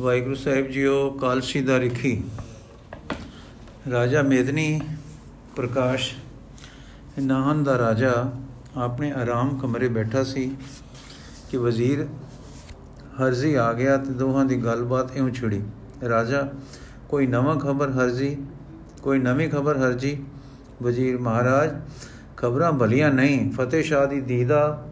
ਵਾਹਿਗੁਰੂ 0.00 0.34
ਸਾਹਿਬ 0.34 0.66
ਜੀਓ 0.66 1.10
ਕਾਲਸੀ 1.10 1.60
ਦਾ 1.60 1.78
ਰਿਖੀ। 1.78 2.24
ਰਾਜਾ 3.90 4.22
ਮੇਦਨੀ 4.22 4.80
ਪ੍ਰਕਾਸ਼ 5.56 6.14
ਨਾਹਨ 7.18 7.64
ਦਾ 7.64 7.78
ਰਾਜਾ, 7.78 8.32
ਆਪਣੇ 8.76 9.12
ਆਰਾਮ 9.12 9.58
ਕਮਰੇ 9.58 9.88
ਬੈਠਾ 9.88 10.24
ਸੀ 10.24 10.56
ਕਿ 11.50 11.56
ਵਜ਼ੀਰ 11.56 12.06
ਹਰਜ਼ੀ 13.22 13.54
ਆ 13.54 13.72
ਗਿਆ 13.72 13.96
ਤੇ 13.96 14.12
ਦੋਹਾਂ 14.12 14.44
ਦੀ 14.44 14.56
ਗੱਲਬਾਤ 14.56 15.16
ਇਉਂ 15.16 15.30
ਛਿੜੀ। 15.30 15.62
ਰਾਜਾ, 16.08 16.48
ਕੋਈ 17.08 17.26
ਨਵਾਂ 17.26 17.56
ਖਬਰ 17.56 17.90
ਹਰਜ਼ੀ, 17.90 18.36
ਕੋਈ 19.02 19.18
ਨਵੀਂ 19.18 19.50
ਖਬਰ 19.50 19.78
ਹਰਜੀ? 19.78 20.24
ਵਜ਼ੀਰ 20.82 21.18
ਮਹਾਰਾਜ, 21.18 21.70
ਖਬਰਾਂ 22.36 22.72
ਭਲੀਆਂ 22.72 23.10
ਨਹੀਂ, 23.10 23.52
ਫਤਿਹ 23.52 23.82
ਸ਼ਾਹ 23.82 24.06
ਦੀ 24.06 24.20
ਦੀਦਾ 24.20 24.88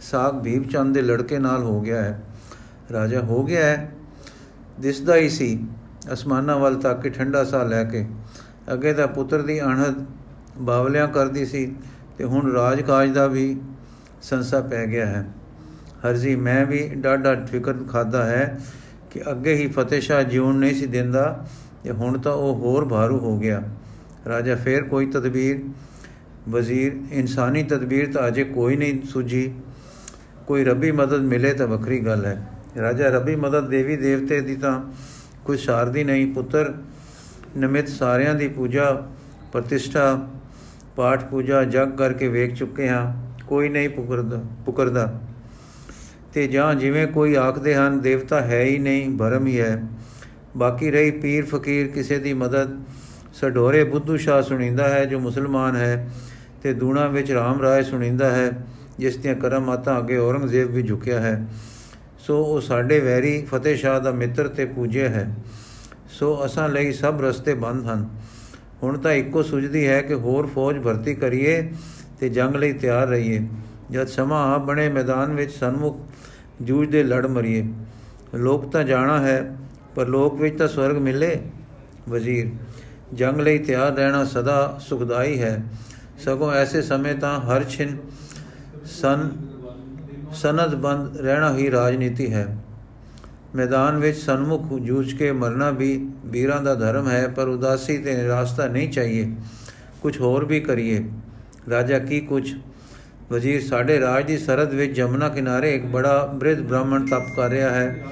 ਸਾਖ 0.00 0.34
ਭੀਮ 0.34 0.62
ਚੰਦ 0.62 0.94
ਦੇ 0.94 1.02
ਲੜਕੇ 1.02 1.38
ਨਾਲ 1.38 1.62
ਹੋ 1.62 1.80
ਗਿਆ 1.80 2.02
ਹੈ। 2.02 2.22
ਰਾਜਾ, 2.92 3.20
ਹੋ 3.20 3.44
ਗਿਆ 3.44 3.66
ਹੈ? 3.66 3.92
ਦਿਸਦਾ 4.80 5.16
ਹੀ 5.16 5.28
ਸੀ, 5.28 5.64
ਅਸਮਾਨਾਂ 6.12 6.58
ਵੱਲ 6.58 6.74
ਤੱਕ 6.74 7.00
ਕੇ 7.00 7.10
ਠੰਡਾ 7.10 7.44
ਸਾਹ 7.44 7.64
ਲੈ 7.64 7.84
ਕੇ। 7.84 8.06
ਅੱਗੇ 8.72 8.92
ਤਾਂ 8.92 9.06
ਪੁੱਤਰ 9.08 9.42
ਦੀ 9.42 9.62
ਅਣਹਦ 9.62 10.06
ਬਾਵਲਿਆਂ 10.58 11.08
ਕਰਦੀ 11.08 11.46
ਸੀ 11.46 11.76
ਤੇ 12.18 12.24
ਹੁਣ 12.24 12.52
ਰਾਜ 12.52 12.80
ਕਾਜ 12.80 13.10
ਦਾ 13.10 13.26
ਵੀ 13.26 13.60
ਸੰਸਾ 14.22 14.60
ਪੈ 14.60 14.86
ਗਿਆ 14.86 15.06
ਹੈ। 15.06 15.26
ਹਰਜੀ, 16.06 16.36
ਮੈਂ 16.36 16.66
ਵੀ 16.66 16.88
ਡਾਢਾ 16.88 17.34
ਫਿਕਰ 17.34 17.72
ਖਾਦਾ 17.72 18.24
ਹੈ 18.24 18.60
ਕਿ 19.10 19.22
ਅੱਗੇ 19.30 19.54
ਹੀ 19.54 19.66
ਫਤਿਹ 19.66 20.00
ਸ਼ਾਹ 20.00 20.22
ਜਿਉਣ 20.22 20.54
ਨਹੀਂ 20.54 20.74
ਸੀ 20.74 20.86
ਦਿੰਦਾ 20.86 21.46
ਤੇ 21.84 21.90
ਹੁਣ 21.90 22.18
ਤਾਂ 22.18 22.32
ਉਹ 22.32 22.54
ਹੋਰ 22.54 22.88
ਭਾਰੂ 22.88 23.18
ਹੋ 23.18 23.38
ਗਿਆ। 23.38 23.62
ਰਾਜਾ 24.28 24.56
ਫੇਰ 24.56 24.82
ਕੋਈ 24.82 25.06
ਤਦਬੀਰ? 25.06 25.60
ਵਜ਼ੀਰ, 26.48 26.92
ਇਨਸਾਨੀ 27.10 27.62
ਤਦਬੀਰ 27.62 28.12
ਤਾਂ 28.12 28.28
ਅਜੇ 28.28 28.44
ਕੋਈ 28.44 28.76
ਨਹੀਂ 28.76 29.02
ਸੁਝੀ। 29.02 29.54
ਕੋਈ 30.46 30.64
ਰੱਬੀ 30.64 30.92
ਮਦਦ 30.92 31.20
ਮਿਲੇ 31.20 31.52
ਤਾਂ 31.52 31.66
ਵੱਖਰੀ 31.66 32.00
ਗੱਲ 32.00 32.26
ਹੈ। 32.26 32.59
ਰਾਜਾ 32.78 33.08
ਰੱਬੀ 33.08 33.36
ਮਦਦ 33.36 33.68
ਦੇਵੀ 33.68 33.96
ਦੇਵਤੇ 33.96 34.40
ਦੀ 34.40 34.56
ਤਾਂ 34.56 34.80
ਕੋਈ 35.44 35.56
ਸਾਰਦੀ 35.56 36.04
ਨਹੀਂ, 36.04 36.34
ਪੁੱਤਰ 36.34 36.74
ਨਿਮਿਤ 37.56 37.88
ਸਾਰਿਆਂ 37.88 38.34
ਦੀ 38.34 38.48
ਪੂਜਾ, 38.48 39.08
ਪ੍ਰਤਿਸ਼ਠਾ, 39.52 40.28
ਪਾਠ 40.96 41.24
ਪੂਜਾ 41.24 41.64
ਜਗ 41.64 41.90
ਕਰਕੇ 41.90 42.28
ਵੇਖ 42.28 42.54
ਚੁੱਕੇ 42.54 42.88
ਹਾਂ, 42.88 43.30
ਕੋਈ 43.46 43.68
ਨਹੀਂ 43.68 43.88
ਪੁਕਰਦਾ 43.88 44.42
ਪੁਕਰਦਾ। 44.66 45.20
ਤੇ 46.34 46.46
ਜਾਂ 46.46 46.74
ਜਿਵੇਂ 46.74 47.06
ਕੋਈ 47.06 47.34
ਆਖਦੇ 47.34 47.74
ਹਨ, 47.74 48.00
ਦੇਵਤਾ 48.00 48.40
ਹੈ 48.40 48.62
ਹੀ 48.62 48.78
ਨਹੀਂ, 48.78 49.16
ਭਰਮ 49.16 49.46
ਹੀ 49.46 49.60
ਹੈ। 49.60 49.82
ਬਾਕੀ 50.56 50.90
ਰਹੀ 50.90 51.10
ਪੀਰ 51.10 51.44
ਫਕੀਰ 51.44 51.86
ਕਿਸੇ 51.86 52.18
ਦੀ 52.18 52.32
ਮਦਦ। 52.32 52.78
ਸਡੋਰੇ 53.34 53.84
ਬੁੱਧੂ 53.84 54.16
ਸ਼ਾਹ 54.16 54.42
ਸੁਣੀਂਦਾ 54.42 54.88
ਹੈ, 54.88 55.04
ਜੋ 55.04 55.18
ਮੁਸਲਮਾਨ 55.18 55.76
ਹੈ, 55.76 56.10
ਤੇ 56.62 56.72
ਦੂਣਾ 56.72 57.06
ਵਿੱਚ 57.06 57.32
ਰਾਮ 57.32 57.62
ਰਾਏ 57.62 57.82
ਸੁਣੀਂਦਾ 57.82 58.30
ਹੈ, 58.30 58.66
ਜਿਸ 58.98 59.16
ਦੀਆਂ 59.16 59.34
ਕਰਮਾਤਾਂ 59.34 59.98
ਅੱਗੇ 59.98 60.16
ਔਰੰਗਜ਼ੇਬ 60.16 60.70
ਵੀ 60.70 60.82
ਝੁਕਿਆ 60.82 61.20
ਹੈ। 61.20 61.46
ਸੋ 62.26 62.44
ਉਹ 62.44 62.60
ਸਾਡੇ 62.60 63.00
ਵੈਰੀ 63.00 63.44
ਫਤਿਹ 63.44 63.76
ਸ਼ਾਹ 63.76 64.00
ਦਾ 64.00 64.10
ਮਿੱਤਰ 64.10 64.48
ਤੇ 64.48 64.64
ਪੂਜਿਆ 64.64 65.08
ਹੈ। 65.08 65.34
ਸੋ 66.08 66.46
ਅਸਾਂ 66.46 66.68
ਲਈ 66.68 66.92
ਸਭ 66.92 67.18
ਰਸਤੇ 67.22 67.54
ਬੰਦ 67.54 67.86
ਹਨ। 67.86 68.08
ਹੁਣ 68.82 68.98
ਤਾਂ 68.98 69.12
ਇੱਕੋ 69.12 69.42
ਸੁਝਦੀ 69.42 69.86
ਹੈ 69.86 70.02
ਕਿ 70.02 70.14
ਹੋਰ 70.14 70.46
ਫੌਜ 70.46 70.78
ਭਰਤੀ 70.78 71.14
ਕਰੀਏ 71.14 71.72
ਤੇ 72.20 72.28
ਜੰਗ 72.28 72.56
ਲਈ 72.56 72.72
ਤਿਆਰ 72.72 73.08
ਰਹੀਏ। 73.08 73.48
ਜਦ 73.90 74.06
ਸਮਾਂ 74.06 74.54
ਆ 74.54 74.58
ਬਣੇ 74.58 74.88
ਮੈਦਾਨ 74.88 75.32
ਵਿੱਚ 75.32 75.52
ਸਨਮੁਖ 75.52 76.00
ਜੂਝਦੇ 76.62 77.02
ਲੜ 77.02 77.26
ਮਰੀਏ। 77.26 77.68
ਲੋਕ 78.34 78.72
ਤਾਂ 78.72 78.84
ਜਾਣਾ 78.84 79.20
ਹੈ, 79.20 79.56
ਪਰ 79.94 80.06
ਲੋਕ 80.06 80.40
ਵਿੱਚ 80.40 80.58
ਤਾਂ 80.58 80.68
ਸਵਰਗ 80.68 80.96
ਮਿਲੇ। 80.96 81.40
ਵਜ਼ੀਰ, 82.08 82.48
ਜੰਗ 83.14 83.40
ਲਈ 83.40 83.58
ਤਿਆਰ 83.58 83.92
ਰਹਿਣਾ 83.92 84.24
ਸਦਾ 84.24 84.78
ਸੁਖਦਾਈ 84.88 85.42
ਹੈ। 85.42 85.62
ਸਗੋਂ 86.18 86.52
ਐਸੇ 86.52 86.82
ਸਮੇਂ 86.82 87.14
ਤਾਂ 87.14 87.40
ਹਰ 87.40 87.64
ਛਿਨ 87.64 87.96
ਸਨ 88.84 89.30
ਸਨਦ 90.34 90.74
ਬੰਦ 90.74 91.16
ਰਹਿਣਾ 91.16 91.56
ਹੀ 91.56 91.70
ਰਾਜਨੀਤੀ 91.70 92.32
ਹੈ। 92.32 92.56
ਮੈਦਾਨ 93.54 93.96
ਵਿੱਚ 93.96 94.18
ਸਨਮੁਖ 94.18 94.80
ਜੂਝ 94.80 95.14
ਕੇ 95.14 95.32
ਮਰਨਾ 95.32 95.70
ਵੀ 95.70 96.08
ਵੀਰਾਂ 96.26 96.62
ਦਾ 96.62 96.74
ਧਰਮ 96.74 97.08
ਹੈ, 97.08 97.28
ਪਰ 97.28 97.48
ਉਦਾਸੀ 97.48 97.98
ਤੇ 97.98 98.14
ਨਿਰਾਸ਼ਤਾ 98.14 98.66
ਨਹੀਂ 98.66 98.88
ਚਾਹੀਏ। 98.90 99.32
ਕੁਝ 100.02 100.20
ਹੋਰ 100.20 100.44
ਵੀ 100.44 100.60
ਕਰੀਏ। 100.60 101.04
ਰਾਜਾ 101.70 101.98
ਕੀ 101.98 102.20
ਕੁਝ 102.20 102.54
ਵਜ਼ੀਰ 103.30 103.62
ਸਾਡੇ 103.62 104.00
ਰਾਜ 104.00 104.26
ਦੀ 104.26 104.38
ਸਰਹੱਦ 104.38 104.74
ਵਿੱਚ 104.74 104.92
ਜਮਨਾ 104.92 105.28
ਕਿਨਾਰੇ 105.28 105.74
ਇੱਕ 105.74 105.86
ਬੜਾ 105.86 106.26
ਬ੍ਰਿਧ 106.26 106.60
ਬ੍ਰਾਹਮਣ 106.60 107.06
ਤਪ 107.06 107.36
ਕਰ 107.36 107.50
ਰਿਹਾ 107.50 107.70
ਹੈ। 107.70 108.04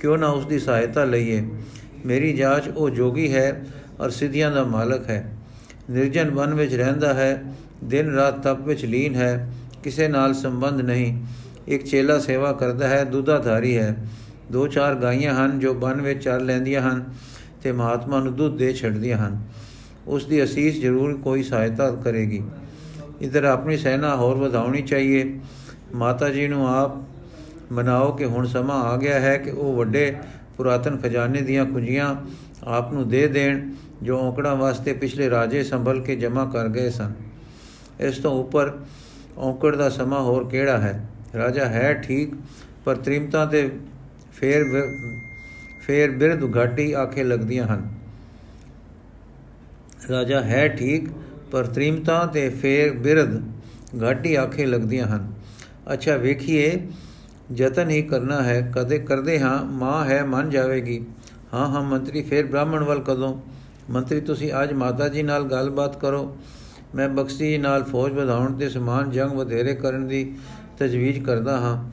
ਕਿਉਂ 0.00 0.18
ਨਾ 0.18 0.26
ਉਸ 0.26 0.46
ਦੀ 0.46 0.58
ਸਹਾਇਤਾ 0.58 1.04
ਲਈਏ? 1.04 1.50
ਮੇਰੀ 2.06 2.32
ਜਾਂਚ 2.32 2.68
ਉਹ 2.68 2.90
ਜੋਗੀ 2.90 3.34
ਹੈ 3.34 3.66
ਔਰ 4.00 4.10
ਸਿੱਧੀਆਂ 4.10 4.50
ਦਾ 4.50 4.64
ਮਾਲਕ 4.64 5.10
ਹੈ। 5.10 5.32
ਨਿਰਜਨ 5.90 6.30
ਵਨ 6.30 6.54
ਵਿੱਚ 6.54 6.74
ਰਹਿੰਦਾ 6.74 7.14
ਹੈ, 7.14 7.42
ਦਿਨ 7.84 8.14
ਰਾਤ 8.14 8.42
ਤਪ 8.42 8.60
ਵਿੱਚ 8.60 8.84
ਲੀਨ 8.84 9.14
ਹੈ, 9.14 9.52
ਕਿਸੇ 9.82 10.08
ਨਾਲ 10.08 10.34
ਸੰਬੰਧ 10.34 10.80
ਨਹੀਂ। 10.80 11.22
ਇੱਕ 11.72 11.84
ਚੇਲਾ 11.84 12.18
ਸੇਵਾ 12.18 12.52
ਕਰਦਾ 12.52 12.88
ਹੈ, 12.88 13.04
ਦੁੱਧਾਧਾਰੀ 13.04 13.76
ਹੈ। 13.78 13.96
ਦੋ 14.52 14.66
ਚਾਰ 14.66 14.94
ਗਾਈਆਂ 14.94 15.34
ਹਨ 15.34 15.58
ਜੋ 15.58 15.74
ਬਨ 15.74 16.00
ਵਿੱਚ 16.00 16.24
ਚਰ 16.24 16.40
ਲੈਂਦੀਆਂ 16.40 16.82
ਹਨ 16.82 17.04
ਤੇ 17.62 17.72
ਮਹਾਤਮਾ 17.72 18.20
ਨੂੰ 18.20 18.36
ਦੁੱਧ 18.36 18.56
ਦੇ 18.56 18.72
ਛੱਡਦੀਆਂ 18.72 19.18
ਹਨ। 19.18 19.42
ਉਸ 20.06 20.26
ਦੀ 20.26 20.44
ਅਸੀਸ 20.44 20.80
ਜ਼ਰੂਰ 20.80 21.16
ਕੋਈ 21.16 21.42
ਸਹਾਇਤਾ 21.42 21.90
ਕਰੇਗੀ। 21.90 22.42
ਇਧਰ 23.20 23.44
ਆਪਣੀ 23.44 23.76
ਸੈਨਾ 23.76 24.16
ਹੋਰ 24.16 24.36
ਵਧਾਉਣੀ 24.36 24.82
ਚਾਹੀਏ। 24.82 25.40
ਮਾਤਾ 25.94 26.28
ਜੀ 26.28 26.48
ਨੂੰ 26.48 26.68
ਆਪ 26.68 26.92
ਮਨਾਓ 27.72 28.12
ਕਿ 28.12 28.24
ਹੁਣ 28.24 28.46
ਸਮਾਂ 28.46 28.82
ਆ 28.82 28.96
ਗਿਆ 28.96 29.20
ਹੈ 29.20 29.36
ਕਿ 29.36 29.50
ਉਹ 29.50 29.76
ਵੱਡੇ 29.76 30.16
ਪੁਰਾਤਨ 30.56 30.96
ਖਜ਼ਾਨੇ 30.96 31.40
ਦੀਆਂ 31.40 31.66
ਕੁੰਜੀਆਂ 31.66 32.16
ਆਪ 32.64 32.92
ਨੂੰ 32.92 33.08
ਦੇ 33.08 33.26
ਦੇਣ 33.28 33.70
ਜੋ 34.02 34.18
ਔਕੜਾਂ 34.18 34.56
ਵਾਸਤੇ 34.56 34.92
ਪਿਛਲੇ 34.92 35.30
ਰਾਜੇ 35.30 35.62
ਸੰਭਲ 35.62 36.00
ਕੇ 36.00 36.16
ਜਮ੍ਹਾਂ 36.16 36.50
ਕਰ 36.50 36.68
ਗਏ 36.68 36.90
ਸਨ। 36.90 37.12
ਇਸ 38.00 38.18
ਤੋਂ 38.18 38.40
ਉੱਪਰ 38.40 38.72
ਔਕੜ 39.38 39.76
ਦਾ 39.76 39.88
ਸਮਾਂ 39.88 40.20
ਹੋਰ 40.20 40.48
ਕਿਹੜਾ 40.48 40.78
ਹੈ? 40.78 41.08
ਰਾਜਾ 41.38 41.66
ਹੈ 41.66 41.92
ਠੀਕ, 41.94 42.34
ਪਰ 42.84 42.96
ਤ੍ਰਿਮਤਾ 42.96 43.46
ਤੇ 43.46 43.70
ਫੇਰ 44.32 44.64
ਫੇਰ 45.82 46.10
ਬਿਰਧ 46.10 46.56
ਘਾਟੀ 46.56 46.92
ਆਖੇ 46.92 47.24
ਲੱਗਦੀਆਂ 47.24 47.66
ਹਨ। 47.66 47.88
ਰਾਜਾ 50.10 50.40
ਹੈ 50.42 50.68
ਠੀਕ, 50.68 51.08
ਪਰ 51.50 51.66
ਤ੍ਰਿਮਤਾ 51.66 52.26
ਤੇ 52.26 52.48
ਫੇਰ 52.48 52.92
ਬਿਰਧ 52.92 53.42
ਘਾਟੀ 54.02 54.34
ਆਖੇ 54.34 54.66
ਲੱਗਦੀਆਂ 54.66 55.06
ਹਨ। 55.06 55.32
ਅੱਛਾ, 55.92 56.16
ਵੇਖੀਏ, 56.16 56.86
ਯਤਨ 57.56 57.90
ਹੀ 57.90 58.02
ਕਰਨਾ 58.02 58.42
ਹੈ। 58.42 58.72
ਕਦੇ 58.74 58.98
ਕਰਦੇ 58.98 59.40
ਹਾਂ, 59.40 59.64
ਮਾਂ 59.64 60.04
ਹੈ, 60.04 60.24
ਮੰਨ 60.24 60.50
ਜਾਵੇਗੀ। 60.50 61.04
ਹਾਂ 61.54 61.66
ਹਾਂ, 61.68 61.82
ਮੰਤਰੀ, 61.82 62.22
ਫੇਰ 62.22 62.46
ਬ੍ਰਾਹਮਣ 62.46 62.84
ਵੱਲ 62.84 63.00
ਕਦੋਂ? 63.00 63.40
ਮੰਤਰੀ, 63.90 64.20
ਤੁਸੀਂ 64.20 64.52
ਅੱਜ 64.62 64.72
ਮਾਤਾ 64.72 65.08
ਜੀ 65.08 65.22
ਨਾਲ 65.22 65.44
ਗੱਲਬਾਤ 65.44 66.00
ਕਰੋ। 66.00 66.36
ਮੈਂ 66.94 67.08
ਬਖਸ਼ੀ 67.08 67.58
ਨਾਲ 67.58 67.84
ਫੌਜ 67.84 68.12
ਵਧਾਉਣ 68.12 68.58
ਤੇ 68.58 68.68
ਸਮਾਨ 68.68 69.10
ਜੰਗ 69.10 69.30
ਵਧੇਰੇ 69.30 69.74
ਕਰਨ 69.74 70.08
ਦੀ 70.08 70.34
ਤਜਵੀਜ਼ 70.82 71.24
ਕਰਦਾ 71.24 71.60
ਹਾਂ। 71.60 71.90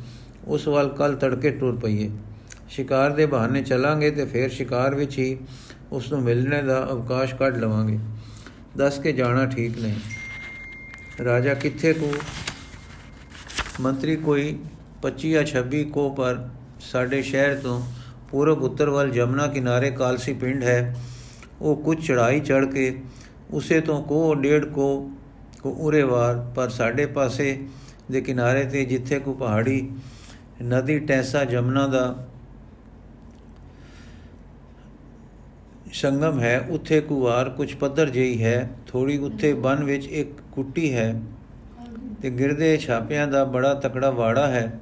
ਉਸ 0.48 0.68
ਵੱਲ 0.68 0.90
ਕੱਲ 0.90 1.16
ਤੜਕੇ 1.16 1.52
ਟੁਰ 1.52 1.76
ਪਈਏ। 1.76 2.10
ਸ਼ਿਕਾਰ 2.70 3.12
ਦੇ 3.12 3.26
ਬਹਾਨੇ 3.26 3.62
ਚਲਾਂਗੇ 3.62 4.12
ਤੇ 4.12 4.26
ਫਿਰ 4.26 4.50
ਸ਼ਿਕਾਰ 4.50 4.96
ਵਿੱਚ 4.96 5.20
ਹੀ 5.20 5.38
ਉਸ 5.92 6.12
ਨੂੰ 6.12 6.22
ਮਿਲਣੇ 6.22 6.62
ਦਾ 6.62 6.88
ਅਵਕਾਸ਼ 6.92 7.36
ਕੱਢ 7.36 7.58
ਲਵਾਂਗੇ। 7.58 8.00
ਦੱਸ 8.78 9.00
ਕੇ 9.00 9.12
ਜਾਣਾ 9.12 9.46
ਠੀਕ 9.46 9.80
ਨਹੀਂ। 9.80 10.00
ਰਾਜਾ 11.24 11.54
ਕਿੱਥੇ 11.54 11.94
ਕੋ? 11.94 12.14
ਮੰਤਰੀ 13.82 14.16
ਕੋਈ 14.16 14.60
25 15.02 15.32
ਜਾਂ 15.32 15.44
26 15.44 15.84
ਕੋ, 15.84 16.10
ਪਰ 16.10 16.50
ਸਾਡੇ 16.80 17.22
ਸ਼ਹਿਰ 17.22 17.56
ਤੋਂ 17.56 17.82
ਪੂਰਬ 18.32 18.64
ਉੱਤਰ 18.64 18.90
ਵੱਲ 18.90 19.10
ਜਮਨਾ 19.10 19.48
ਕਿਨਾਰੇ 19.48 19.92
ਕਾਲਸੀ 19.92 20.34
ਪਿੰਡ 20.34 20.64
ਹੈ। 20.64 20.96
ਉਹ 21.62 21.78
ਕੁਝ 21.78 22.08
ਚੜਾਈ 22.08 22.40
ਚੜ 22.40 22.66
ਕੇ 22.66 23.02
ਉਸੇ 23.52 23.82
ਤੋਂ 23.82 24.04
ਕੋ, 24.04 24.36
ਡੇਢ 24.36 24.66
ਕੋ 24.66 25.12
ਕੋ 25.64 25.70
ਉਰੇਵਾਰ 25.70 26.54
ਪਰ 26.56 26.70
ਸਾਡੇ 26.70 27.06
ਪਾਸੇ 27.06 27.60
ਦੇ 28.12 28.22
ਕਿਨਾਰੇ 28.22 28.64
ਤੇ 28.66 28.86
ਜਿੱਥੇ 28.86 29.20
ਕੋ 29.20 29.34
ਪਹਾੜੀ 29.34 29.90
ਨਦੀ 30.64 31.00
ਟੈਸਾ 31.00 31.44
ਜਮਨਾ 31.46 31.88
ਦਾ 31.88 32.28
ਸੰਗਮ 35.94 36.40
ਹੈ, 36.40 36.68
ਉੱਥੇ 36.70 37.02
ਕੁਵਾਰ 37.02 37.50
ਕੁਝ 37.50 37.74
ਪੱਧਰ 37.76 38.10
ਜਿਹੀ 38.10 38.44
ਹੈ 38.44 38.70
ਥੋੜੀ 38.88 39.18
ਉੱਥੇ 39.18 39.54
ਬਨ 39.54 39.84
ਵਿੱਚ 39.84 40.06
ਇੱਕ 40.06 40.30
ਕੁੱਟੀ 40.52 40.94
ਹੈ 40.94 41.22
ਤੇ 42.22 42.30
ਗਿਰਦੇ 42.30 42.78
ਛਾਪਿਆਂ 42.78 43.28
ਦਾ 43.28 43.44
ਬੜਾ 43.46 43.74
ਤਕੜਾ 43.74 44.10
ਵਾੜਾ 44.10 44.48
ਹੈ, 44.48 44.80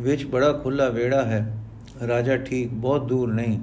ਵਿੱਚ 0.00 0.24
ਬੜਾ 0.24 0.52
ਖੁੱਲਾ 0.52 0.88
ਵੇੜਾ 0.88 1.24
ਹੈ। 1.24 1.56
ਰਾਜਾ 2.08 2.36
ਠੀਕ 2.36 2.68
ਬਹੁਤ 2.68 3.06
ਦੂਰ 3.06 3.32
ਨਹੀਂ। 3.32 3.58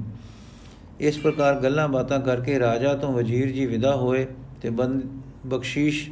ਇਸ 1.00 1.18
ਪ੍ਰਕਾਰ 1.18 1.56
ਗੱਲਾਂ 1.56 1.88
ਬਾਤਾਂ 1.88 2.20
ਕਰਕੇ 2.20 2.60
ਰਾਜਾ 2.60 2.94
ਤੋਂ 2.94 3.14
ਵਜ਼ੀਰ 3.14 3.52
ਜੀ 3.52 3.66
ਵਿਦਾ 3.66 3.96
ਹੋਏ 3.96 4.28
ਤੇ 4.62 4.70
ਬੰਦ 4.70 5.04
ਬਖਸ਼ੀਸ਼ 5.46 6.10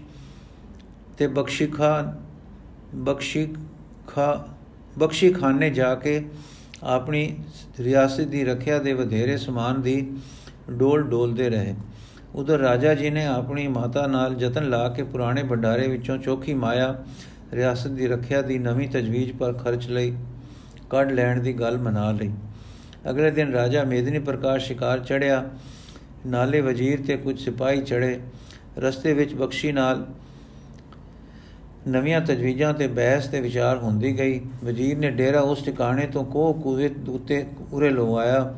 ਤੇ 1.17 1.27
ਬਖਸ਼ੀ 1.27 1.67
ਖਾਨ 1.67 2.24
ਬਖਸ਼ੀ 2.95 3.53
ਖਾ, 4.07 4.47
ਬਖਸ਼ੀ 4.99 5.29
ਖਾਨੇ 5.33 5.69
ਜਾ 5.69 5.95
ਕੇ 5.95 6.25
ਆਪਣੀ 6.83 7.37
ਰਿਆਸਤ 7.79 8.21
ਦੀ 8.21 8.45
ਰੱਖਿਆ 8.45 8.79
ਦੇ 8.79 8.93
ਵਧੇਰੇ 8.93 9.37
ਸਮਾਨ 9.37 9.81
ਦੀ 9.81 10.11
ਡੋਲ 10.71 11.03
ਡੋਲਦੇ 11.03 11.49
ਰਹੇ। 11.49 11.75
ਉਧਰ 12.35 12.59
ਰਾਜਾ 12.59 12.93
ਜੀ 12.93 13.09
ਨੇ 13.09 13.25
ਆਪਣੀ 13.25 13.67
ਮਾਤਾ 13.67 14.07
ਨਾਲ 14.07 14.41
ਯਤਨ 14.41 14.69
ਲਾ 14.69 14.89
ਕੇ 14.89 15.03
ਪੁਰਾਣੇ 15.03 15.43
ਭੰਡਾਰੇ 15.43 15.87
ਵਿੱਚੋਂ 15.87 16.17
ਚੋਖੀ 16.17 16.53
ਮਾਇਆ 16.53 17.03
ਰਿਆਸਤ 17.53 17.87
ਦੀ 17.87 18.07
ਰੱਖਿਆ 18.07 18.41
ਦੀ 18.41 18.59
ਨਵੀਂ 18.59 18.89
ਤਜਵੀਜ਼ 18.89 19.33
ਪਰ 19.33 19.53
ਖਰਚ 19.53 19.87
ਲਈ, 19.87 20.15
ਕੱਢ 20.89 21.11
ਲੈਣ 21.11 21.39
ਦੀ 21.39 21.53
ਗੱਲ 21.53 21.77
ਮਨਾ 21.77 22.11
ਲਈ। 22.11 22.31
ਅਗਲੇ 23.09 23.31
ਦਿਨ 23.31 23.51
ਰਾਜਾ 23.51 23.83
ਮੇਦਨੀ 23.83 24.19
ਪ੍ਰਕਾਸ਼ 24.19 24.65
ਸ਼ਿਕਾਰ 24.65 24.99
ਚੜਿਆ 24.99 25.49
ਨਾਲੇ 26.27 26.61
ਵਜ਼ੀਰ 26.61 27.05
ਤੇ 27.05 27.17
ਕੁਝ 27.17 27.39
ਸਿਪਾਹੀ 27.39 27.81
ਚੜੇ 27.81 28.19
ਰਸਤੇ 28.77 29.13
ਵਿੱਚ 29.13 29.35
ਬਖਸ਼ੀ 29.35 29.71
ਨਾਲ 29.71 30.05
ਨਵੀਆਂ 31.87 32.19
ਤਜਵੀਜ਼ਾਂ 32.21 32.73
ਤੇ 32.73 32.87
ਬਹਿਸ 32.87 33.27
ਤੇ 33.27 33.39
ਵਿਚਾਰ 33.41 33.77
ਹੁੰਦੀ 33.77 34.17
ਗਈ। 34.19 34.39
ਵਜ਼ੀਰ 34.63 34.97
ਨੇ 34.97 35.09
ਡੇਰਾ 35.11 35.41
ਉਸ 35.41 35.61
ਟਿਕਾਣੇ 35.63 36.05
ਤੋਂ 36.07 36.23
ਕੋਹ 36.25 36.53
ਕੂਵੇ 36.53 36.89
ਉੱਤੇ 37.09 37.45
ਉਰੇ 37.73 37.89
ਲਵਾਇਆ 37.89 38.53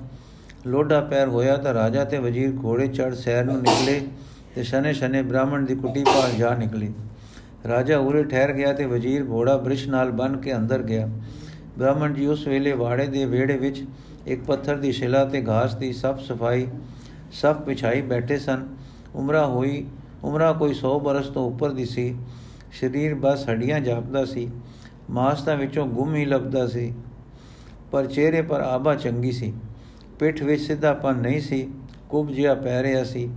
ਲੋਡਾ 0.67 0.99
ਪੈਰ 1.01 1.27
ਹੋਇਆ 1.27 1.57
ਤਾਂ 1.57 1.73
ਰਾਜਾ 1.73 2.03
ਤੇ 2.03 2.17
ਵਜ਼ੀਰ 2.17 2.53
ਘੋੜੇ 2.63 2.87
ਚੜ 2.87 3.13
ਸੈਰ 3.13 3.43
ਨੂੰ 3.45 3.57
ਨਿਕਲੇ 3.57 3.99
ਤੇ 4.55 4.63
ਸ਼ਨੇ 4.63 4.93
ਸ਼ਨੇ 4.93 5.21
ਬ੍ਰਾਹਮਣ 5.21 5.65
ਦੀ 5.65 5.75
ਕੁਟੀ 5.75 6.03
ਪਾਸ 6.03 6.35
ਜਾ 6.35 6.53
ਨਿਕਲੇ। 6.55 6.91
ਰਾਜਾ 7.67 7.97
ਉਰੇ 7.97 8.23
ਠਹਿਰ 8.23 8.51
ਗਿਆ 8.53 8.73
ਤੇ 8.73 8.85
ਵਜ਼ੀਰ 8.85 9.25
ਘੋੜਾ 9.29 9.57
ਬ੍ਰਿਸ਼ 9.57 9.87
ਨਾਲ 9.89 10.11
ਬਨ 10.11 10.37
ਕੇ 10.37 10.55
ਅੰਦਰ 10.55 10.83
ਗਿਆ। 10.83 11.07
ਬ੍ਰਾਹਮਣ 11.77 12.13
ਜੀ 12.13 12.25
ਉਸ 12.25 12.47
ਵੇਲੇ 12.47 12.73
ਵਾੜੇ 12.73 13.05
ਦੇ 13.07 13.25
ਵਿਹੜੇ 13.25 13.57
ਵਿੱਚ 13.57 13.83
ਇੱਕ 14.27 14.43
ਪੱਥਰ 14.43 14.75
ਦੀ 14.75 14.91
ਸ਼ਿਲਾ 14.91 15.25
ਤੇ 15.25 15.43
ਘਾਸ 15.47 15.75
ਦੀ 15.75 15.93
ਸਭ 15.93 16.19
ਸਫ਼ਾਈ 16.19 16.67
ਸਭ 17.31 17.61
ਵਿਛਾਈ 17.67 18.01
ਬੈਠੇ 18.01 18.37
ਸਨ। 18.37 18.65
ਉਮਰਾ 19.15 19.45
ਹੋਈ, 19.45 19.85
ਉਮਰਾ 20.23 20.51
ਕੋਈ 20.53 20.73
100 20.73 20.99
ਬਰਸ 20.99 21.27
ਤੋਂ 21.27 21.47
ਉੱਪਰ 21.47 21.71
ਦੀ 21.71 21.85
ਸੀ। 21.85 22.13
ਸਰੀਰ 22.79 23.15
ਬਸ 23.15 23.47
ਹੱਡੀਆਂ 23.49 23.79
ਜਾਪਦਾ 23.79 24.23
ਸੀ 24.25 24.49
ਮਾਸ 25.09 25.41
ਤਾਂ 25.41 25.55
ਵਿੱਚੋਂ 25.57 25.85
ਗੁੰਮ 25.87 26.15
ਹੀ 26.15 26.25
ਲੱਭਦਾ 26.25 26.65
ਸੀ, 26.67 26.93
ਪਰ 27.91 28.05
ਚਿਹਰੇ 28.05 28.41
ਪਰ 28.41 28.61
ਆਭਾ 28.61 28.95
ਚੰਗੀ 28.95 29.31
ਸੀ, 29.31 29.53
ਪਿੱਠ 30.19 30.41
ਵਿੱਚ 30.43 30.61
ਸਿੱਧਾਪਨ 30.61 31.17
ਨਹੀਂ 31.17 31.39
ਸੀ, 31.41 31.67
ਕੁਬ 32.09 32.31
ਜਿਹਾ 32.31 32.53
ਪੈ 32.55 32.81
ਰਿਹਾ 32.83 33.03
ਸੀ 33.03 33.29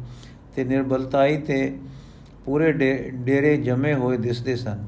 ਤੇ 0.56 0.64
ਨਿਰਬਲਤਾਈ 0.64 1.36
ਤੇ 1.38 1.72
ਪੂਰੇ 2.44 2.72
ਡੇਰੇ 2.72 3.56
ਜਮੇ 3.56 3.94
ਹੋਏ 3.94 4.16
ਦਿਸਦੇ 4.18 4.56
ਸਨ। 4.56 4.84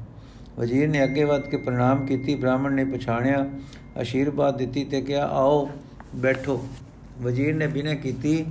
ਵਜ਼ੀਰ 0.59 0.89
ਨੇ 0.89 1.03
ਅੱਗੇ 1.05 1.25
ਵੱਧ 1.25 1.43
ਕੇ 1.43 1.57
ਪ੍ਰਣਾਮ 1.57 2.05
ਕੀਤੀ, 2.07 2.35
ਬ੍ਰਾਹਮਣ 2.35 2.73
ਨੇ 2.73 2.85
ਪਛਾਣਿਆ, 2.87 3.47
ਅਸ਼ੀਰਵਾਦ 4.01 4.57
ਦਿੱਤੀ 4.59 4.85
ਤੇ 4.85 5.01
ਕਿਹਾ, 5.01 5.27
ਆਓ, 5.27 5.69
ਬੈਠੋ। 6.17 6.61
ਵਜ਼ੀਰ 7.21 7.55
ਨੇ 7.55 7.67
ਬਿਨੇ 7.67 7.95
ਕੀਤੀ 7.97 8.45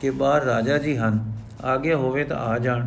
ਕਿ 0.00 0.10
ਬਾਹਰ 0.10 0.44
ਰਾਜਾ 0.44 0.78
ਜੀ 0.78 0.96
ਹਨ, 0.96 1.20
ਆਗੇ 1.64 1.94
ਹੋਵੇ 1.94 2.24
ਤਾਂ 2.24 2.36
ਆ 2.38 2.58
ਜਾਣ। 2.58 2.86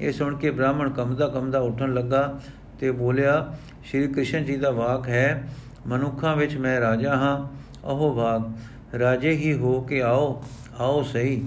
ਇਹ 0.00 0.12
ਸੁਣ 0.12 0.36
ਕੇ 0.36 0.50
ਬ੍ਰਾਹਮਣ 0.50 0.90
ਕਮਦਾ 0.90 1.28
ਕਮਦਾ 1.28 1.58
ਉੱਠਣ 1.58 1.94
ਲੱਗਾ 1.94 2.40
ਤੇ 2.80 2.90
ਬੋਲਿਆ, 2.90 3.56
ਸ਼੍ਰੀ 3.84 4.08
ਕ੍ਰਿਸ਼ਨ 4.08 4.44
ਜੀ 4.44 4.56
ਦਾ 4.56 4.70
ਵਾਕ 4.70 5.08
ਹੈ, 5.08 5.48
ਮਨੁੱਖਾਂ 5.86 6.36
ਵਿੱਚ 6.36 6.56
ਮੈਂ 6.56 6.80
ਰਾਜਾ 6.80 7.16
ਹਾਂ, 7.16 7.46
ਅਹੋ 7.88 8.14
ਭਾਗ 8.14 8.52
ਰਾਜੇ 8.96 9.30
ਹੀ 9.30 9.52
ਹੋ 9.52 9.80
ਕੇ 9.80 10.02
ਆਓ 10.02 10.44
ਆਓ 10.80 11.02
ਸਹੀ। 11.02 11.44